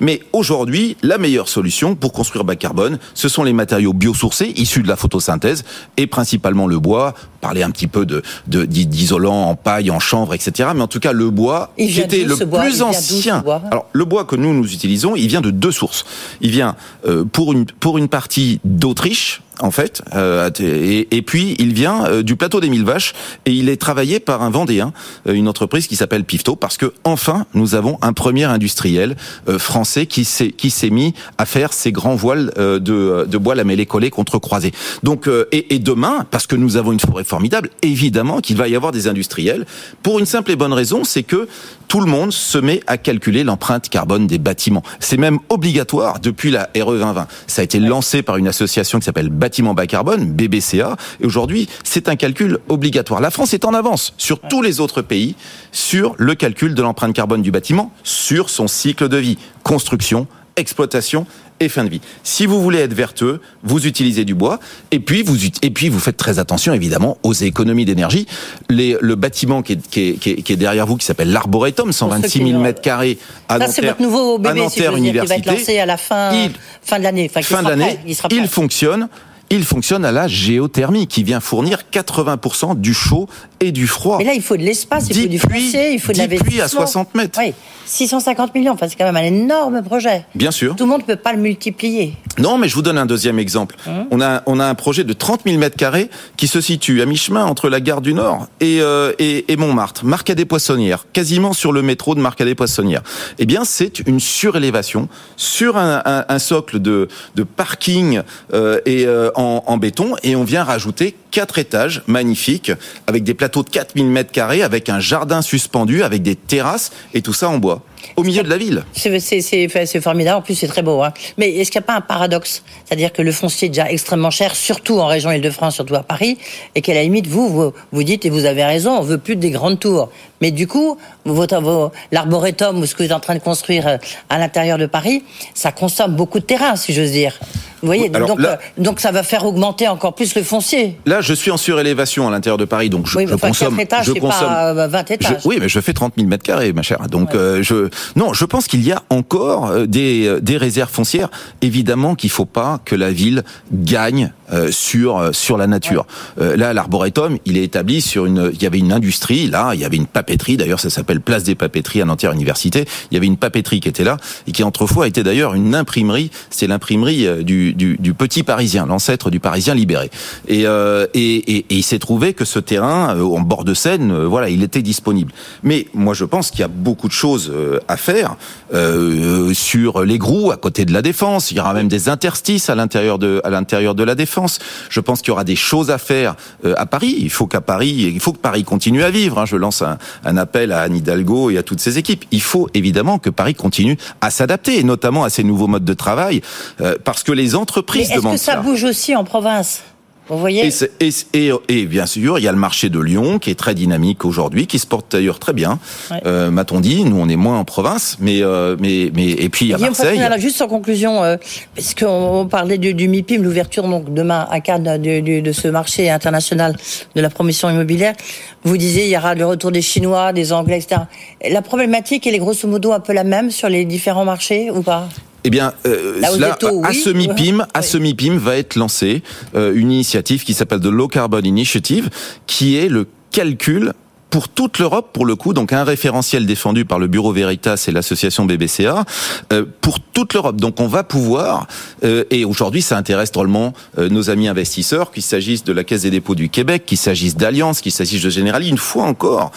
Mais 0.00 0.20
aujourd'hui, 0.32 0.96
la 1.02 1.16
meilleure 1.18 1.48
solution 1.48 1.94
pour 1.96 2.12
construire 2.12 2.44
bas 2.44 2.56
carbone, 2.56 2.98
ce 3.14 3.28
sont 3.28 3.42
les 3.42 3.52
matériaux 3.54 3.92
biosourcés 3.94 4.52
issus 4.56 4.82
de 4.82 4.88
la 4.88 4.96
photosynthèse 4.96 5.64
et 5.96 6.06
principalement 6.06 6.66
le 6.66 6.78
bois. 6.78 7.14
Parler 7.40 7.62
un 7.64 7.70
petit 7.70 7.88
peu 7.88 8.06
de 8.06 8.22
d'isolant 8.46 9.48
en 9.48 9.56
paille, 9.56 9.90
en 9.90 9.98
chanvre, 9.98 10.34
etc. 10.34 10.68
Mais 10.76 10.82
en 10.82 10.86
tout 10.86 11.00
cas, 11.00 11.12
le 11.12 11.30
bois 11.30 11.72
Il 11.78 11.92
qui 11.92 12.00
était 12.00 12.22
le 12.24 12.36
bois? 12.36 12.60
plus 12.60 12.82
ancien. 12.82 13.42
Alors 13.70 13.86
le 13.92 14.04
bois 14.04 14.24
que 14.24 14.36
nous 14.36 14.52
nous 14.54 14.72
utilisons, 14.72 15.16
il 15.16 15.26
vient 15.26 15.40
de 15.40 15.50
deux 15.50 15.72
sources. 15.72 16.04
Il 16.40 16.50
vient 16.50 16.76
euh, 17.06 17.24
pour 17.24 17.52
une 17.52 17.64
pour 17.64 17.96
une 17.98 18.08
partie 18.08 18.60
d'Autriche 18.64 19.42
en 19.60 19.70
fait, 19.70 20.02
euh, 20.14 20.50
et, 20.60 21.22
puis 21.22 21.56
il 21.58 21.72
vient 21.72 22.06
euh, 22.06 22.22
du 22.22 22.36
plateau 22.36 22.60
des 22.60 22.70
Mille 22.70 22.84
Vaches 22.84 23.12
et 23.44 23.52
il 23.52 23.68
est 23.68 23.76
travaillé 23.76 24.18
par 24.18 24.42
un 24.42 24.50
Vendéen, 24.50 24.92
euh, 25.28 25.34
une 25.34 25.46
entreprise 25.46 25.86
qui 25.86 25.96
s'appelle 25.96 26.24
Pifto, 26.24 26.56
parce 26.56 26.76
que 26.76 26.92
enfin 27.04 27.46
nous 27.54 27.74
avons 27.74 27.98
un 28.00 28.12
premier 28.12 28.44
industriel 28.44 29.16
euh, 29.48 29.58
français 29.58 30.06
qui 30.06 30.24
s'est 30.24 30.52
qui 30.52 30.70
s'est 30.70 30.90
mis 30.90 31.14
à 31.36 31.44
faire 31.44 31.72
ces 31.72 31.92
grands 31.92 32.14
voiles 32.14 32.52
de, 32.56 33.26
de 33.28 33.38
bois 33.38 33.54
lamellé 33.54 33.86
collé 33.86 34.10
contre 34.10 34.38
croisés. 34.38 34.72
Donc 35.02 35.28
et, 35.52 35.74
et 35.74 35.78
demain, 35.78 36.26
parce 36.30 36.46
que 36.46 36.56
nous 36.56 36.76
avons 36.76 36.92
une 36.92 37.00
forêt 37.00 37.24
formidable, 37.24 37.70
évidemment 37.82 38.40
qu'il 38.40 38.56
va 38.56 38.68
y 38.68 38.76
avoir 38.76 38.92
des 38.92 39.06
industriels 39.06 39.66
pour 40.02 40.18
une 40.18 40.26
simple 40.26 40.52
et 40.52 40.56
bonne 40.56 40.72
raison, 40.72 41.04
c'est 41.04 41.22
que 41.22 41.48
tout 41.92 42.00
le 42.00 42.06
monde 42.06 42.32
se 42.32 42.56
met 42.56 42.80
à 42.86 42.96
calculer 42.96 43.44
l'empreinte 43.44 43.90
carbone 43.90 44.26
des 44.26 44.38
bâtiments. 44.38 44.82
C'est 44.98 45.18
même 45.18 45.38
obligatoire 45.50 46.20
depuis 46.20 46.50
la 46.50 46.70
RE 46.74 46.92
2020. 46.92 47.26
Ça 47.46 47.60
a 47.60 47.64
été 47.64 47.78
lancé 47.80 48.22
par 48.22 48.38
une 48.38 48.48
association 48.48 48.98
qui 48.98 49.04
s'appelle 49.04 49.28
Bâtiment 49.42 49.74
Bas 49.74 49.88
Carbone, 49.88 50.24
BBCA, 50.32 50.96
et 51.20 51.26
aujourd'hui, 51.26 51.68
c'est 51.82 52.08
un 52.08 52.14
calcul 52.14 52.60
obligatoire. 52.68 53.20
La 53.20 53.32
France 53.32 53.52
est 53.54 53.64
en 53.64 53.74
avance 53.74 54.14
sur 54.16 54.38
tous 54.38 54.62
les 54.62 54.78
autres 54.78 55.02
pays 55.02 55.34
sur 55.72 56.14
le 56.16 56.36
calcul 56.36 56.76
de 56.76 56.80
l'empreinte 56.82 57.12
carbone 57.12 57.42
du 57.42 57.50
bâtiment, 57.50 57.90
sur 58.04 58.48
son 58.50 58.68
cycle 58.68 59.08
de 59.08 59.16
vie, 59.16 59.38
construction, 59.64 60.28
exploitation 60.54 61.26
et 61.58 61.68
fin 61.68 61.82
de 61.82 61.88
vie. 61.88 62.00
Si 62.22 62.46
vous 62.46 62.62
voulez 62.62 62.78
être 62.78 62.92
vertueux, 62.94 63.40
vous 63.64 63.84
utilisez 63.84 64.24
du 64.24 64.34
bois 64.34 64.60
et 64.92 65.00
puis 65.00 65.24
vous 65.24 65.36
et 65.62 65.70
puis 65.70 65.88
vous 65.88 65.98
faites 65.98 66.16
très 66.16 66.38
attention 66.38 66.72
évidemment 66.72 67.18
aux 67.24 67.32
économies 67.32 67.84
d'énergie. 67.84 68.26
Le 68.68 69.14
bâtiment 69.14 69.62
qui 69.62 69.72
est, 69.72 69.88
qui 69.90 70.00
est- 70.00 70.12
qui 70.20 70.30
est- 70.30 70.42
qui 70.42 70.52
est 70.52 70.56
derrière 70.56 70.86
vous 70.86 70.96
qui 70.96 71.04
s'appelle 71.06 71.32
l'Arboretum, 71.32 71.90
126 71.92 72.44
000 72.46 72.60
mètres 72.60 72.80
carrés 72.80 73.18
à 73.48 73.58
Ça, 73.58 73.66
c'est 73.66 73.82
Nanterre, 73.82 73.90
votre 73.96 74.02
nouveau 74.02 74.38
bébé, 74.38 74.60
Nanterre 74.60 74.94
qui 74.94 75.10
va 75.26 75.34
être 75.36 75.46
lancé 75.46 75.78
à 75.80 75.86
la 75.86 75.96
fin, 75.96 76.32
Il- 76.32 76.50
fin 76.82 76.98
de 76.98 77.02
l'année. 77.04 77.28
Enfin, 77.28 77.42
fin 77.42 77.62
de 77.64 77.68
l'année, 77.68 77.98
il 78.06 78.14
il 78.30 78.46
fonctionne. 78.48 79.08
Il 79.54 79.64
fonctionne 79.64 80.06
à 80.06 80.12
la 80.12 80.28
géothermie 80.28 81.06
qui 81.06 81.22
vient 81.24 81.38
fournir 81.38 81.80
80% 81.92 82.80
du 82.80 82.94
chaud 82.94 83.28
et 83.60 83.70
du 83.70 83.86
froid. 83.86 84.16
Mais 84.16 84.24
là, 84.24 84.32
il 84.32 84.40
faut 84.40 84.56
de 84.56 84.62
l'espace, 84.62 85.08
il 85.10 85.14
faut 85.20 85.28
du 85.28 85.38
foncier, 85.38 85.92
il 85.92 86.00
faut 86.00 86.12
de 86.12 86.18
l'investissement. 86.18 86.64
à 86.64 86.68
60 86.68 87.14
mètres. 87.14 87.38
Oui, 87.38 87.52
650 87.84 88.54
millions, 88.54 88.72
enfin, 88.72 88.86
c'est 88.88 88.96
quand 88.96 89.04
même 89.04 89.16
un 89.16 89.22
énorme 89.22 89.82
projet. 89.82 90.24
Bien 90.34 90.52
sûr. 90.52 90.74
Tout 90.74 90.84
le 90.84 90.90
monde 90.90 91.02
ne 91.02 91.06
peut 91.06 91.16
pas 91.16 91.34
le 91.34 91.38
multiplier. 91.38 92.14
Non, 92.38 92.56
mais 92.56 92.66
je 92.66 92.74
vous 92.74 92.80
donne 92.80 92.96
un 92.96 93.04
deuxième 93.04 93.38
exemple. 93.38 93.76
Hum. 93.86 94.06
On 94.10 94.22
a 94.22 94.42
on 94.46 94.58
a 94.58 94.64
un 94.64 94.74
projet 94.74 95.04
de 95.04 95.12
30 95.12 95.42
000 95.44 95.58
mètres 95.58 95.76
carrés 95.76 96.08
qui 96.38 96.48
se 96.48 96.62
situe 96.62 97.02
à 97.02 97.06
mi-chemin 97.06 97.44
entre 97.44 97.68
la 97.68 97.80
gare 97.80 98.00
du 98.00 98.14
Nord 98.14 98.48
et 98.60 98.80
euh, 98.80 99.12
et, 99.18 99.52
et 99.52 99.56
Montmartre, 99.56 100.06
Marcadet 100.06 100.46
Poissonnière, 100.46 101.04
quasiment 101.12 101.52
sur 101.52 101.72
le 101.72 101.82
métro 101.82 102.14
de 102.14 102.20
Marcadet 102.20 102.54
Poissonnière. 102.54 103.02
Eh 103.38 103.44
bien, 103.44 103.64
c'est 103.66 103.98
une 104.00 104.18
surélévation 104.18 105.10
sur 105.36 105.76
un, 105.76 106.00
un, 106.06 106.24
un 106.26 106.38
socle 106.38 106.78
de 106.80 107.08
de 107.34 107.42
parking 107.42 108.22
euh, 108.54 108.80
et 108.86 109.04
euh, 109.06 109.30
en, 109.34 109.41
en 109.42 109.76
béton 109.76 110.14
et 110.22 110.36
on 110.36 110.44
vient 110.44 110.64
rajouter 110.64 111.14
quatre 111.30 111.58
étages 111.58 112.02
magnifiques 112.06 112.72
avec 113.06 113.24
des 113.24 113.34
plateaux 113.34 113.62
de 113.62 113.70
4000 113.70 114.06
mètres 114.06 114.32
carrés 114.32 114.62
avec 114.62 114.88
un 114.88 115.00
jardin 115.00 115.42
suspendu 115.42 116.02
avec 116.02 116.22
des 116.22 116.36
terrasses 116.36 116.92
et 117.14 117.22
tout 117.22 117.32
ça 117.32 117.48
en 117.48 117.58
bois 117.58 117.82
au 118.16 118.24
milieu 118.24 118.42
de 118.42 118.48
la 118.48 118.56
ville. 118.56 118.84
C'est 118.92 120.00
formidable, 120.00 120.38
en 120.38 120.42
plus 120.42 120.54
c'est 120.54 120.66
très 120.66 120.82
beau. 120.82 121.02
Hein. 121.02 121.12
Mais 121.38 121.50
est-ce 121.50 121.70
qu'il 121.70 121.80
n'y 121.80 121.84
a 121.84 121.86
pas 121.86 121.94
un 121.94 122.00
paradoxe? 122.00 122.62
C'est-à-dire 122.84 123.12
que 123.12 123.22
le 123.22 123.32
foncier 123.32 123.66
est 123.66 123.70
déjà 123.70 123.90
extrêmement 123.90 124.30
cher, 124.30 124.54
surtout 124.54 124.98
en 124.98 125.06
région 125.06 125.30
Île-de-France, 125.30 125.76
surtout 125.76 125.94
à 125.94 126.02
Paris, 126.02 126.38
et 126.74 126.82
qu'à 126.82 126.94
la 126.94 127.02
limite, 127.02 127.26
vous, 127.26 127.48
vous, 127.48 127.72
vous 127.92 128.02
dites, 128.02 128.26
et 128.26 128.30
vous 128.30 128.44
avez 128.44 128.64
raison, 128.64 128.98
on 128.98 129.02
veut 129.02 129.18
plus 129.18 129.36
des 129.36 129.50
grandes 129.50 129.78
tours. 129.78 130.10
Mais 130.42 130.50
du 130.50 130.66
coup, 130.66 130.98
votre, 131.24 131.58
vos- 131.62 131.90
l'arboretum 132.10 132.80
ou 132.80 132.84
ce 132.86 132.94
que 132.94 132.98
vous 132.98 133.04
êtes 133.06 133.12
en 133.12 133.20
train 133.20 133.34
de 133.36 133.40
construire 133.40 133.86
euh, 133.86 133.96
à 134.28 134.38
l'intérieur 134.38 134.76
de 134.76 134.86
Paris, 134.86 135.22
ça 135.54 135.70
consomme 135.72 136.14
beaucoup 136.16 136.40
de 136.40 136.44
terrain, 136.44 136.76
si 136.76 136.92
j'ose 136.92 137.12
dire. 137.12 137.38
Vous 137.80 137.86
voyez, 137.86 138.10
Alors 138.14 138.28
donc, 138.28 138.40
là- 138.40 138.58
euh, 138.78 138.82
donc 138.82 139.00
ça 139.00 139.10
va 139.10 139.22
faire 139.22 139.44
augmenter 139.46 139.88
encore 139.88 140.14
plus 140.14 140.34
le 140.34 140.42
foncier. 140.42 140.98
Là, 141.06 141.20
je 141.20 141.32
suis 141.34 141.50
en 141.50 141.56
surélévation 141.56 142.28
à 142.28 142.30
l'intérieur 142.30 142.58
de 142.58 142.64
Paris, 142.64 142.90
donc 142.90 143.06
je, 143.06 143.16
Oui, 143.18 143.24
mais 143.24 143.30
je 143.30 143.34
enfin, 143.34 143.48
consomme. 143.48 143.78
étages, 143.80 144.06
je 144.06 144.12
consomme. 144.12 144.48
pas, 144.48 144.72
euh, 144.74 144.88
20 144.88 145.10
étages. 145.12 145.36
Je- 145.42 145.48
oui, 145.48 145.58
mais 145.60 145.68
je 145.68 145.80
fais 145.80 145.92
30 145.92 146.12
000 146.16 146.28
mètres 146.28 146.44
carrés, 146.44 146.72
ma 146.72 146.82
chère. 146.82 147.00
Donc, 147.08 147.34
euh, 147.34 147.62
je 147.62 147.88
non, 148.16 148.32
je 148.32 148.44
pense 148.44 148.66
qu'il 148.66 148.84
y 148.84 148.92
a 148.92 149.02
encore 149.10 149.86
des 149.86 150.38
des 150.42 150.56
réserves 150.56 150.90
foncières. 150.90 151.28
Évidemment 151.60 152.14
qu'il 152.16 152.30
faut 152.30 152.44
pas 152.44 152.80
que 152.84 152.94
la 152.96 153.10
ville 153.10 153.42
gagne 153.72 154.32
euh, 154.52 154.70
sur 154.70 155.18
euh, 155.18 155.32
sur 155.32 155.56
la 155.56 155.66
nature. 155.66 156.06
Là, 156.36 156.72
l'arboretum, 156.72 157.38
il 157.46 157.56
est 157.58 157.64
établi 157.64 158.00
sur 158.00 158.26
une. 158.26 158.50
Il 158.52 158.62
y 158.62 158.66
avait 158.66 158.78
une 158.78 158.92
industrie 158.92 159.48
là, 159.48 159.70
il 159.74 159.80
y 159.80 159.84
avait 159.84 159.96
une 159.96 160.06
papeterie. 160.06 160.31
D'ailleurs, 160.56 160.80
ça 160.80 160.90
s'appelle 160.90 161.20
Place 161.20 161.44
des 161.44 161.54
Papeteries 161.54 162.00
à 162.00 162.04
Nanterre 162.04 162.32
Université. 162.32 162.86
Il 163.10 163.14
y 163.14 163.16
avait 163.16 163.26
une 163.26 163.36
papeterie 163.36 163.80
qui 163.80 163.88
était 163.88 164.04
là 164.04 164.16
et 164.46 164.52
qui 164.52 164.62
autrefois 164.64 165.06
était 165.06 165.22
d'ailleurs 165.22 165.54
une 165.54 165.74
imprimerie. 165.74 166.30
C'est 166.50 166.66
l'imprimerie 166.66 167.26
euh, 167.26 167.42
du, 167.42 167.74
du 167.74 167.96
du 167.98 168.14
Petit 168.14 168.42
Parisien, 168.42 168.86
l'ancêtre 168.86 169.30
du 169.30 169.40
Parisien 169.40 169.74
libéré. 169.74 170.10
Et 170.48 170.66
euh, 170.66 171.06
et, 171.14 171.36
et, 171.56 171.58
et 171.58 171.74
il 171.74 171.82
s'est 171.82 171.98
trouvé 171.98 172.32
que 172.32 172.44
ce 172.44 172.58
terrain 172.58 173.14
euh, 173.16 173.22
en 173.24 173.40
bord 173.40 173.64
de 173.64 173.74
Seine, 173.74 174.10
euh, 174.10 174.26
voilà, 174.26 174.48
il 174.48 174.62
était 174.62 174.82
disponible. 174.82 175.32
Mais 175.62 175.86
moi, 175.92 176.14
je 176.14 176.24
pense 176.24 176.50
qu'il 176.50 176.60
y 176.60 176.64
a 176.64 176.68
beaucoup 176.68 177.08
de 177.08 177.12
choses 177.12 177.52
à 177.88 177.96
faire 177.96 178.36
euh, 178.72 179.52
sur 179.54 180.02
les 180.04 180.18
Grous, 180.18 180.50
à 180.50 180.56
côté 180.56 180.84
de 180.84 180.92
la 180.92 181.02
Défense. 181.02 181.50
Il 181.50 181.58
y 181.58 181.60
aura 181.60 181.74
même 181.74 181.88
des 181.88 182.08
interstices 182.08 182.70
à 182.70 182.74
l'intérieur 182.74 183.18
de 183.18 183.40
à 183.44 183.50
l'intérieur 183.50 183.94
de 183.94 184.02
la 184.02 184.14
Défense. 184.14 184.58
Je 184.88 185.00
pense 185.00 185.20
qu'il 185.20 185.28
y 185.28 185.32
aura 185.32 185.44
des 185.44 185.56
choses 185.56 185.90
à 185.90 185.98
faire 185.98 186.36
à 186.76 186.86
Paris. 186.86 187.16
Il 187.18 187.30
faut 187.30 187.46
qu'à 187.46 187.60
Paris, 187.60 188.12
il 188.14 188.20
faut 188.20 188.32
que 188.32 188.38
Paris 188.38 188.64
continue 188.64 189.02
à 189.02 189.10
vivre. 189.10 189.38
hein. 189.38 189.44
Je 189.46 189.56
lance 189.56 189.82
un, 189.82 189.98
un 190.24 190.36
appel 190.36 190.72
à 190.72 190.82
Anne 190.82 190.96
Hidalgo 190.96 191.50
et 191.50 191.58
à 191.58 191.62
toutes 191.62 191.80
ses 191.80 191.98
équipes. 191.98 192.24
Il 192.30 192.42
faut 192.42 192.68
évidemment 192.74 193.18
que 193.18 193.30
Paris 193.30 193.54
continue 193.54 193.96
à 194.20 194.30
s'adapter, 194.30 194.78
et 194.78 194.84
notamment 194.84 195.24
à 195.24 195.30
ces 195.30 195.44
nouveaux 195.44 195.66
modes 195.66 195.84
de 195.84 195.94
travail, 195.94 196.42
euh, 196.80 196.96
parce 197.02 197.22
que 197.22 197.32
les 197.32 197.50
Mais 197.50 197.54
entreprises 197.54 198.10
est-ce 198.10 198.18
demandent 198.18 198.34
que 198.34 198.40
ça 198.40 198.56
bouge 198.56 198.84
aussi 198.84 199.14
en 199.16 199.24
province? 199.24 199.82
Vous 200.28 200.38
voyez 200.38 200.70
et, 201.00 201.08
et, 201.34 201.50
et, 201.68 201.86
bien 201.86 202.06
sûr, 202.06 202.38
il 202.38 202.44
y 202.44 202.48
a 202.48 202.52
le 202.52 202.58
marché 202.58 202.88
de 202.88 203.00
Lyon 203.00 203.38
qui 203.40 203.50
est 203.50 203.58
très 203.58 203.74
dynamique 203.74 204.24
aujourd'hui, 204.24 204.68
qui 204.68 204.78
se 204.78 204.86
porte 204.86 205.10
d'ailleurs 205.10 205.40
très 205.40 205.52
bien. 205.52 205.80
Euh, 206.26 206.50
M'a-t-on 206.50 206.80
dit 206.80 207.04
Nous, 207.04 207.16
on 207.18 207.28
est 207.28 207.36
moins 207.36 207.58
en 207.58 207.64
province, 207.64 208.18
mais 208.20 208.42
euh, 208.42 208.76
mais 208.78 209.10
mais 209.14 209.30
et 209.30 209.48
puis 209.48 209.66
il 209.66 209.68
y 209.70 209.74
a 209.74 209.78
Marseille. 209.78 210.20
Juste 210.38 210.62
en 210.62 210.68
conclusion, 210.68 211.24
euh, 211.24 211.36
parce 211.74 211.94
qu'on 211.94 212.46
parlait 212.48 212.78
du, 212.78 212.94
du 212.94 213.08
MIPIM, 213.08 213.42
l'ouverture 213.42 213.88
donc 213.88 214.14
demain 214.14 214.46
à 214.50 214.60
Cannes 214.60 214.98
de, 214.98 215.40
de, 215.40 215.52
ce 215.52 215.68
marché 215.68 216.08
international 216.08 216.76
de 217.16 217.20
la 217.20 217.28
promotion 217.28 217.68
immobilière. 217.68 218.14
Vous 218.62 218.76
disiez 218.76 219.04
il 219.04 219.10
y 219.10 219.16
aura 219.16 219.34
le 219.34 219.44
retour 219.44 219.72
des 219.72 219.82
Chinois, 219.82 220.32
des 220.32 220.52
Anglais, 220.52 220.78
etc. 220.78 221.02
La 221.50 221.62
problématique 221.62 222.26
elle 222.26 222.34
est 222.34 222.38
grosso 222.38 222.68
modo 222.68 222.92
un 222.92 223.00
peu 223.00 223.12
la 223.12 223.24
même 223.24 223.50
sur 223.50 223.68
les 223.68 223.84
différents 223.84 224.24
marchés 224.24 224.70
ou 224.70 224.82
pas? 224.82 225.08
Eh 225.44 225.50
bien, 225.50 225.72
euh, 225.86 226.20
cela, 226.22 226.56
à 226.84 226.92
ce 226.92 227.10
MIPIM, 227.10 227.66
à 227.74 227.82
ce 227.82 227.98
MIPIM 227.98 228.36
va 228.36 228.56
être 228.56 228.76
lancée 228.76 229.22
euh, 229.54 229.72
une 229.74 229.90
initiative 229.90 230.44
qui 230.44 230.54
s'appelle 230.54 230.80
The 230.80 230.86
Low 230.86 231.08
Carbon 231.08 231.40
Initiative, 231.40 232.10
qui 232.46 232.76
est 232.76 232.88
le 232.88 233.06
calcul 233.30 233.92
pour 234.32 234.48
toute 234.48 234.78
l'Europe, 234.78 235.10
pour 235.12 235.26
le 235.26 235.36
coup, 235.36 235.52
donc 235.52 235.74
un 235.74 235.84
référentiel 235.84 236.46
défendu 236.46 236.86
par 236.86 236.98
le 236.98 237.06
Bureau 237.06 237.32
Veritas 237.32 237.84
et 237.86 237.92
l'association 237.92 238.46
BBCA, 238.46 239.04
euh, 239.52 239.66
pour 239.82 240.00
toute 240.00 240.32
l'Europe. 240.32 240.56
Donc 240.56 240.80
on 240.80 240.86
va 240.88 241.04
pouvoir, 241.04 241.66
euh, 242.02 242.24
et 242.30 242.46
aujourd'hui 242.46 242.80
ça 242.80 242.96
intéresse 242.96 243.30
drôlement 243.30 243.74
euh, 243.98 244.08
nos 244.08 244.30
amis 244.30 244.48
investisseurs, 244.48 245.12
qu'il 245.12 245.22
s'agisse 245.22 245.64
de 245.64 245.72
la 245.74 245.84
Caisse 245.84 246.02
des 246.02 246.10
dépôts 246.10 246.34
du 246.34 246.48
Québec, 246.48 246.84
qu'il 246.86 246.96
s'agisse 246.96 247.36
d'Alliance, 247.36 247.82
qu'il 247.82 247.92
s'agisse 247.92 248.22
de 248.22 248.30
Generali, 248.30 248.70
une 248.70 248.78
fois 248.78 249.04
encore, 249.04 249.52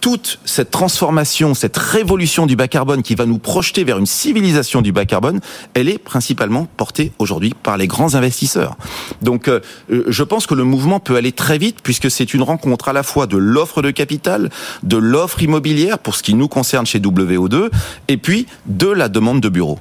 toute 0.00 0.40
cette 0.44 0.70
transformation, 0.70 1.54
cette 1.54 1.76
révolution 1.76 2.46
du 2.46 2.56
bas 2.56 2.68
carbone 2.68 3.02
qui 3.02 3.14
va 3.14 3.26
nous 3.26 3.38
projeter 3.38 3.84
vers 3.84 3.98
une 3.98 4.06
civilisation 4.06 4.82
du 4.82 4.92
bas 4.92 5.04
carbone, 5.04 5.40
elle 5.74 5.88
est 5.88 5.98
principalement 5.98 6.66
portée 6.76 7.12
aujourd'hui 7.18 7.54
par 7.62 7.76
les 7.76 7.86
grands 7.86 8.14
investisseurs. 8.14 8.76
Donc 9.22 9.48
euh, 9.48 9.60
je 9.88 10.22
pense 10.22 10.46
que 10.46 10.54
le 10.54 10.64
mouvement 10.64 11.00
peut 11.00 11.16
aller 11.16 11.32
très 11.32 11.58
vite 11.58 11.78
puisque 11.82 12.10
c'est 12.10 12.34
une 12.34 12.42
rencontre 12.42 12.88
à 12.88 12.92
la 12.92 13.02
fois 13.02 13.26
de 13.26 13.36
l'offre 13.36 13.82
de 13.82 13.90
capital, 13.90 14.50
de 14.82 14.96
l'offre 14.96 15.42
immobilière 15.42 15.98
pour 15.98 16.14
ce 16.14 16.22
qui 16.22 16.34
nous 16.34 16.48
concerne 16.48 16.86
chez 16.86 16.98
WO2 16.98 17.68
et 18.08 18.16
puis 18.16 18.46
de 18.66 18.88
la 18.88 19.08
demande 19.08 19.40
de 19.40 19.48
bureaux. 19.48 19.78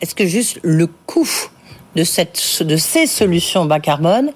Est-ce 0.00 0.14
que 0.14 0.26
juste 0.26 0.58
le 0.62 0.88
coût 1.06 1.28
de, 1.96 2.04
cette, 2.04 2.62
de 2.62 2.76
ces 2.76 3.06
solutions 3.06 3.64
bas 3.64 3.80
carbone, 3.80 4.30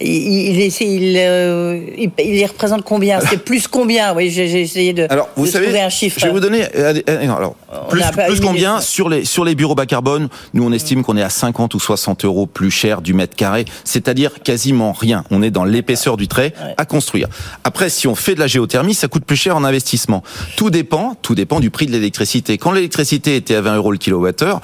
il, 0.00 0.60
il, 0.60 1.16
euh, 1.18 1.80
il, 1.98 2.10
il 2.18 2.46
représente 2.46 2.82
combien? 2.82 3.20
C'est 3.28 3.44
plus 3.44 3.68
combien? 3.68 4.14
Oui, 4.14 4.30
j'ai 4.30 4.60
essayé 4.60 4.92
de, 4.92 5.06
alors, 5.10 5.28
vous 5.36 5.46
savez, 5.46 5.66
trouver 5.66 5.82
un 5.82 5.88
chiffre. 5.90 6.18
Je 6.18 6.26
vais 6.26 6.32
vous 6.32 6.40
donner. 6.40 6.64
Euh, 6.74 6.94
euh, 7.08 7.22
alors, 7.22 7.54
plus, 7.88 8.02
plus 8.28 8.40
combien 8.40 8.80
sur 8.80 9.08
les 9.08 9.24
sur 9.24 9.44
les 9.44 9.54
bureaux 9.54 9.74
bas 9.74 9.86
carbone 9.86 10.28
Nous, 10.54 10.64
on 10.64 10.72
estime 10.72 11.02
qu'on 11.02 11.16
est 11.16 11.22
à 11.22 11.30
50 11.30 11.74
ou 11.74 11.80
60 11.80 12.24
euros 12.24 12.46
plus 12.46 12.70
cher 12.70 13.02
du 13.02 13.12
mètre 13.12 13.36
carré, 13.36 13.64
c'est-à-dire 13.84 14.40
quasiment 14.42 14.92
rien. 14.92 15.24
On 15.30 15.42
est 15.42 15.50
dans 15.50 15.64
l'épaisseur 15.64 16.16
du 16.16 16.28
trait 16.28 16.52
à 16.76 16.84
construire. 16.84 17.28
Après, 17.64 17.90
si 17.90 18.06
on 18.06 18.14
fait 18.14 18.34
de 18.34 18.40
la 18.40 18.46
géothermie, 18.46 18.94
ça 18.94 19.08
coûte 19.08 19.24
plus 19.24 19.36
cher 19.36 19.56
en 19.56 19.64
investissement. 19.64 20.22
Tout 20.56 20.70
dépend, 20.70 21.14
tout 21.20 21.34
dépend 21.34 21.60
du 21.60 21.70
prix 21.70 21.86
de 21.86 21.92
l'électricité. 21.92 22.58
Quand 22.58 22.72
l'électricité 22.72 23.36
était 23.36 23.56
à 23.56 23.60
20 23.60 23.76
euros 23.76 23.92
le 23.92 23.98
kilowattheure, 23.98 24.60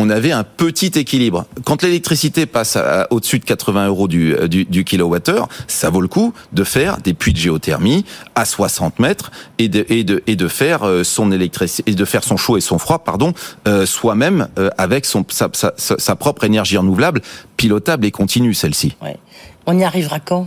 on 0.00 0.08
avait 0.08 0.32
un 0.32 0.44
petit 0.44 0.92
équilibre. 0.96 1.44
Quand 1.64 1.82
l'électricité 1.82 2.46
passe 2.46 2.78
au-dessus 3.10 3.38
de 3.38 3.44
80 3.44 3.88
euros 3.88 4.08
du, 4.08 4.34
du, 4.48 4.64
du 4.64 4.84
kilowattheure, 4.84 5.48
ça 5.66 5.90
vaut 5.90 6.00
le 6.00 6.08
coup 6.08 6.32
de 6.52 6.64
faire 6.64 6.98
des 6.98 7.12
puits 7.12 7.32
de 7.32 7.38
géothermie 7.38 8.04
à 8.34 8.44
60 8.44 8.98
mètres 8.98 9.30
et 9.58 9.68
de, 9.68 9.84
et 9.90 10.04
de, 10.04 10.22
et 10.26 10.36
de 10.36 10.48
faire 10.48 10.84
euh, 10.84 11.04
son 11.04 11.32
électricité, 11.32 11.90
et 11.90 11.94
de 11.94 12.04
faire 12.04 12.24
son 12.24 12.36
chaud 12.38 12.56
et 12.56 12.60
son 12.62 12.78
froid, 12.78 13.00
pardon, 13.00 13.34
euh, 13.68 13.84
soi-même 13.84 14.48
euh, 14.58 14.70
avec 14.78 15.04
son, 15.04 15.24
sa, 15.28 15.50
sa, 15.52 15.72
sa, 15.76 16.16
propre 16.16 16.44
énergie 16.44 16.78
renouvelable, 16.78 17.20
pilotable 17.56 18.06
et 18.06 18.10
continue 18.10 18.54
celle-ci. 18.54 18.96
Ouais. 19.02 19.18
On 19.66 19.78
y 19.78 19.84
arrivera 19.84 20.18
quand? 20.18 20.46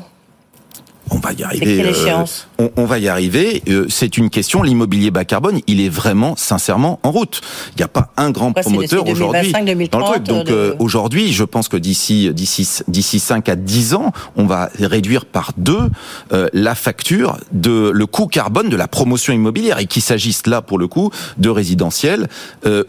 On 1.12 1.18
va 1.18 1.34
y 1.34 1.44
arriver. 1.44 1.84
Euh, 1.84 2.24
on, 2.64 2.72
on, 2.82 2.86
va 2.86 3.00
y 3.00 3.08
arriver. 3.08 3.62
Euh, 3.70 3.86
c'est 3.90 4.18
une 4.18 4.30
question. 4.30 4.64
L'immobilier 4.64 5.12
bas 5.12 5.26
carbone, 5.26 5.60
il 5.68 5.82
est 5.82 5.90
vraiment, 5.90 6.36
sincèrement, 6.36 7.00
en 7.04 7.12
route. 7.12 7.42
Il 7.72 7.78
n'y 7.78 7.84
a 7.84 7.88
pas 7.88 8.12
un 8.18 8.32
grand 8.32 8.54
promoteur 8.54 9.08
aujourd'hui 9.08 9.52
dans 9.92 10.00
le 10.00 10.06
truc. 10.06 10.24
Donc 10.24 10.50
euh, 10.50 10.76
aujourd'hui, 10.80 11.34
je 11.34 11.44
pense 11.44 11.68
que 11.68 11.78
d'ici 11.78 12.32
d'ici 12.34 12.82
d'ici 12.88 13.20
5 13.20 13.50
à 13.50 13.56
10 13.56 13.96
ans, 13.96 14.12
on 14.36 14.46
va 14.46 14.70
réduire 14.80 15.26
par 15.26 15.52
deux 15.58 15.90
la 16.54 16.76
facture 16.76 17.38
de 17.52 17.90
le 17.94 18.06
coût 18.06 18.28
carbone 18.28 18.70
de 18.70 18.76
la 18.76 18.88
promotion 18.88 19.34
immobilière 19.34 19.80
et 19.80 19.86
qu'il 19.86 20.02
s'agisse 20.02 20.48
là 20.48 20.62
pour 20.62 20.78
le 20.78 20.88
coup 20.88 21.12
de 21.38 21.50
résidentiel 21.50 22.28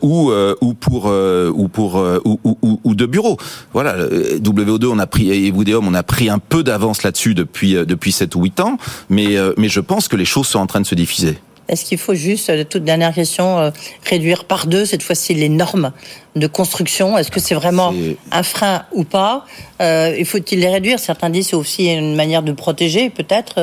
ou 0.03 0.33
ou 0.61 0.75
pour 0.75 1.07
ou 1.07 1.69
pour 1.69 1.95
ou, 2.25 2.41
ou, 2.45 2.81
ou, 2.85 2.95
de 2.95 3.07
bureaux. 3.07 3.37
Voilà. 3.73 3.97
WO2, 4.07 4.87
on 4.87 4.99
a 4.99 5.07
pris 5.07 5.31
et 5.31 5.51
Woodéum, 5.51 5.87
on 5.87 5.95
a 5.95 6.03
pris 6.03 6.29
un 6.29 6.39
peu 6.39 6.63
d'avance 6.63 7.03
là-dessus 7.03 7.35
depuis 7.35 7.75
depuis 7.75 7.95
depuis 7.95 8.13
7 8.13 8.35
ou 8.35 8.43
8 8.43 8.61
ans, 8.61 8.79
mais, 9.09 9.37
euh, 9.37 9.53
mais 9.65 9.71
je 9.71 9.81
pense 9.81 10.09
que 10.09 10.17
les 10.17 10.27
choses 10.27 10.47
sont 10.47 10.59
en 10.59 10.67
train 10.67 10.83
de 10.83 10.87
se 10.87 10.95
diffuser. 10.95 11.39
Est-ce 11.69 11.87
qu'il 11.87 11.97
faut 11.97 12.13
juste, 12.13 12.51
euh, 12.51 12.65
toute 12.65 12.85
dernière 12.85 13.15
question, 13.15 13.59
euh, 13.59 13.71
réduire 14.05 14.45
par 14.45 14.67
deux 14.67 14.85
cette 14.85 15.03
fois-ci 15.03 15.33
les 15.33 15.49
normes 15.49 15.91
de 16.37 16.47
construction? 16.47 17.17
Est-ce 17.17 17.31
que 17.31 17.41
c'est 17.41 17.55
vraiment 17.55 17.95
un 18.31 18.43
frein 18.43 18.85
ou 18.93 19.05
pas? 19.05 19.47
Euh, 19.81 20.15
Il 20.19 20.27
faut-il 20.27 20.61
les 20.61 20.69
réduire? 20.69 20.99
Certains 20.99 21.31
disent 21.31 21.47
c'est 21.49 21.57
aussi 21.57 21.87
une 21.87 22.15
manière 22.15 22.43
de 22.43 22.53
protéger 22.53 23.09
peut-être 23.09 23.55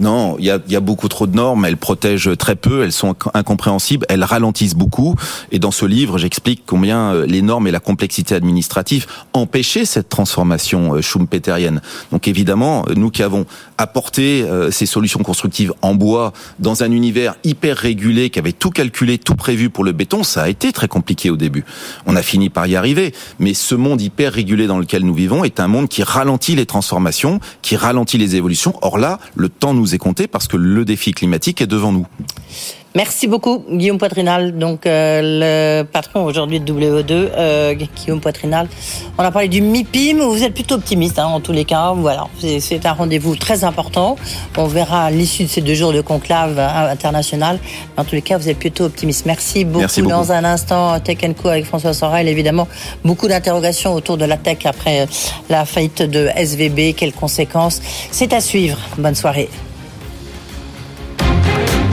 non, 0.00 0.36
il 0.38 0.46
y 0.46 0.50
a, 0.50 0.58
y 0.66 0.76
a, 0.76 0.80
beaucoup 0.80 1.08
trop 1.08 1.26
de 1.26 1.36
normes, 1.36 1.66
elles 1.66 1.76
protègent 1.76 2.36
très 2.36 2.56
peu, 2.56 2.82
elles 2.82 2.92
sont 2.92 3.14
incompréhensibles, 3.34 4.06
elles 4.08 4.24
ralentissent 4.24 4.74
beaucoup. 4.74 5.14
Et 5.52 5.58
dans 5.58 5.70
ce 5.70 5.84
livre, 5.84 6.16
j'explique 6.16 6.62
combien 6.66 7.12
euh, 7.12 7.26
les 7.26 7.42
normes 7.42 7.66
et 7.66 7.70
la 7.70 7.80
complexité 7.80 8.34
administrative 8.34 9.06
empêchaient 9.34 9.84
cette 9.84 10.08
transformation 10.08 10.94
euh, 10.94 11.02
schumpeterienne. 11.02 11.82
Donc 12.12 12.28
évidemment, 12.28 12.84
euh, 12.88 12.94
nous 12.96 13.10
qui 13.10 13.22
avons 13.22 13.44
apporté 13.76 14.44
ces 14.70 14.84
solutions 14.84 15.20
constructives 15.20 15.72
en 15.80 15.94
bois 15.94 16.34
dans 16.58 16.82
un 16.82 16.92
univers 16.92 17.34
hyper 17.44 17.78
régulé, 17.78 18.28
qui 18.28 18.38
avait 18.38 18.52
tout 18.52 18.70
calculé, 18.70 19.16
tout 19.16 19.34
prévu 19.34 19.70
pour 19.70 19.84
le 19.84 19.92
béton, 19.92 20.22
ça 20.22 20.42
a 20.42 20.48
été 20.48 20.70
très 20.72 20.86
compliqué 20.86 21.30
au 21.30 21.36
début. 21.36 21.64
On 22.04 22.14
a 22.14 22.22
fini 22.22 22.50
par 22.50 22.66
y 22.66 22.76
arriver, 22.76 23.14
mais 23.38 23.54
ce 23.54 23.74
monde 23.74 24.02
hyper 24.02 24.34
régulé 24.34 24.66
dans 24.66 24.78
lequel 24.78 25.02
nous 25.04 25.14
vivons 25.14 25.44
est 25.44 25.60
un 25.60 25.66
monde 25.66 25.88
qui 25.88 26.02
ralentit 26.02 26.56
les 26.56 26.66
transformations, 26.66 27.40
qui 27.62 27.76
ralentit 27.76 28.18
les 28.18 28.36
évolutions. 28.36 28.74
Or 28.82 28.98
là, 28.98 29.18
le 29.34 29.48
temps 29.48 29.72
nous 29.72 29.89
est 29.94 29.98
compté 29.98 30.26
parce 30.26 30.48
que 30.48 30.56
le 30.56 30.84
défi 30.84 31.12
climatique 31.12 31.60
est 31.60 31.66
devant 31.66 31.92
nous. 31.92 32.06
Merci 32.96 33.28
beaucoup, 33.28 33.64
Guillaume 33.70 33.98
Poitrinal, 33.98 34.58
donc 34.58 34.84
euh, 34.84 35.20
le 35.22 35.84
patron 35.84 36.24
aujourd'hui 36.24 36.58
de 36.58 36.72
WO2, 36.72 37.04
euh, 37.12 37.74
Guillaume 37.74 38.20
Poitrinal. 38.20 38.66
On 39.16 39.22
a 39.22 39.30
parlé 39.30 39.46
du 39.46 39.60
MIPIM, 39.60 40.18
vous 40.18 40.42
êtes 40.42 40.54
plutôt 40.54 40.74
optimiste 40.74 41.20
hein, 41.20 41.26
en 41.26 41.38
tous 41.38 41.52
les 41.52 41.64
cas. 41.64 41.92
Voilà, 41.92 42.26
c'est 42.58 42.84
un 42.86 42.92
rendez-vous 42.92 43.36
très 43.36 43.62
important. 43.62 44.16
On 44.56 44.64
verra 44.64 45.08
l'issue 45.12 45.44
de 45.44 45.48
ces 45.48 45.60
deux 45.60 45.74
jours 45.74 45.92
de 45.92 46.00
conclave 46.00 46.58
euh, 46.58 46.90
international. 46.90 47.60
En 47.96 48.02
tous 48.02 48.16
les 48.16 48.22
cas, 48.22 48.38
vous 48.38 48.48
êtes 48.48 48.58
plutôt 48.58 48.86
optimiste. 48.86 49.24
Merci 49.24 49.64
beaucoup. 49.64 49.78
Merci 49.78 50.02
beaucoup. 50.02 50.12
Dans 50.12 50.32
un 50.32 50.42
instant, 50.42 50.98
Tech 50.98 51.18
Co 51.40 51.48
avec 51.48 51.66
François 51.66 51.92
Sorel, 51.92 52.26
évidemment, 52.26 52.66
beaucoup 53.04 53.28
d'interrogations 53.28 53.94
autour 53.94 54.18
de 54.18 54.24
la 54.24 54.36
tech 54.36 54.58
après 54.64 55.06
la 55.48 55.64
faillite 55.64 56.02
de 56.02 56.28
SVB. 56.34 56.96
Quelles 56.96 57.12
conséquences? 57.12 57.80
C'est 58.10 58.32
à 58.32 58.40
suivre. 58.40 58.78
Bonne 58.98 59.14
soirée. 59.14 59.48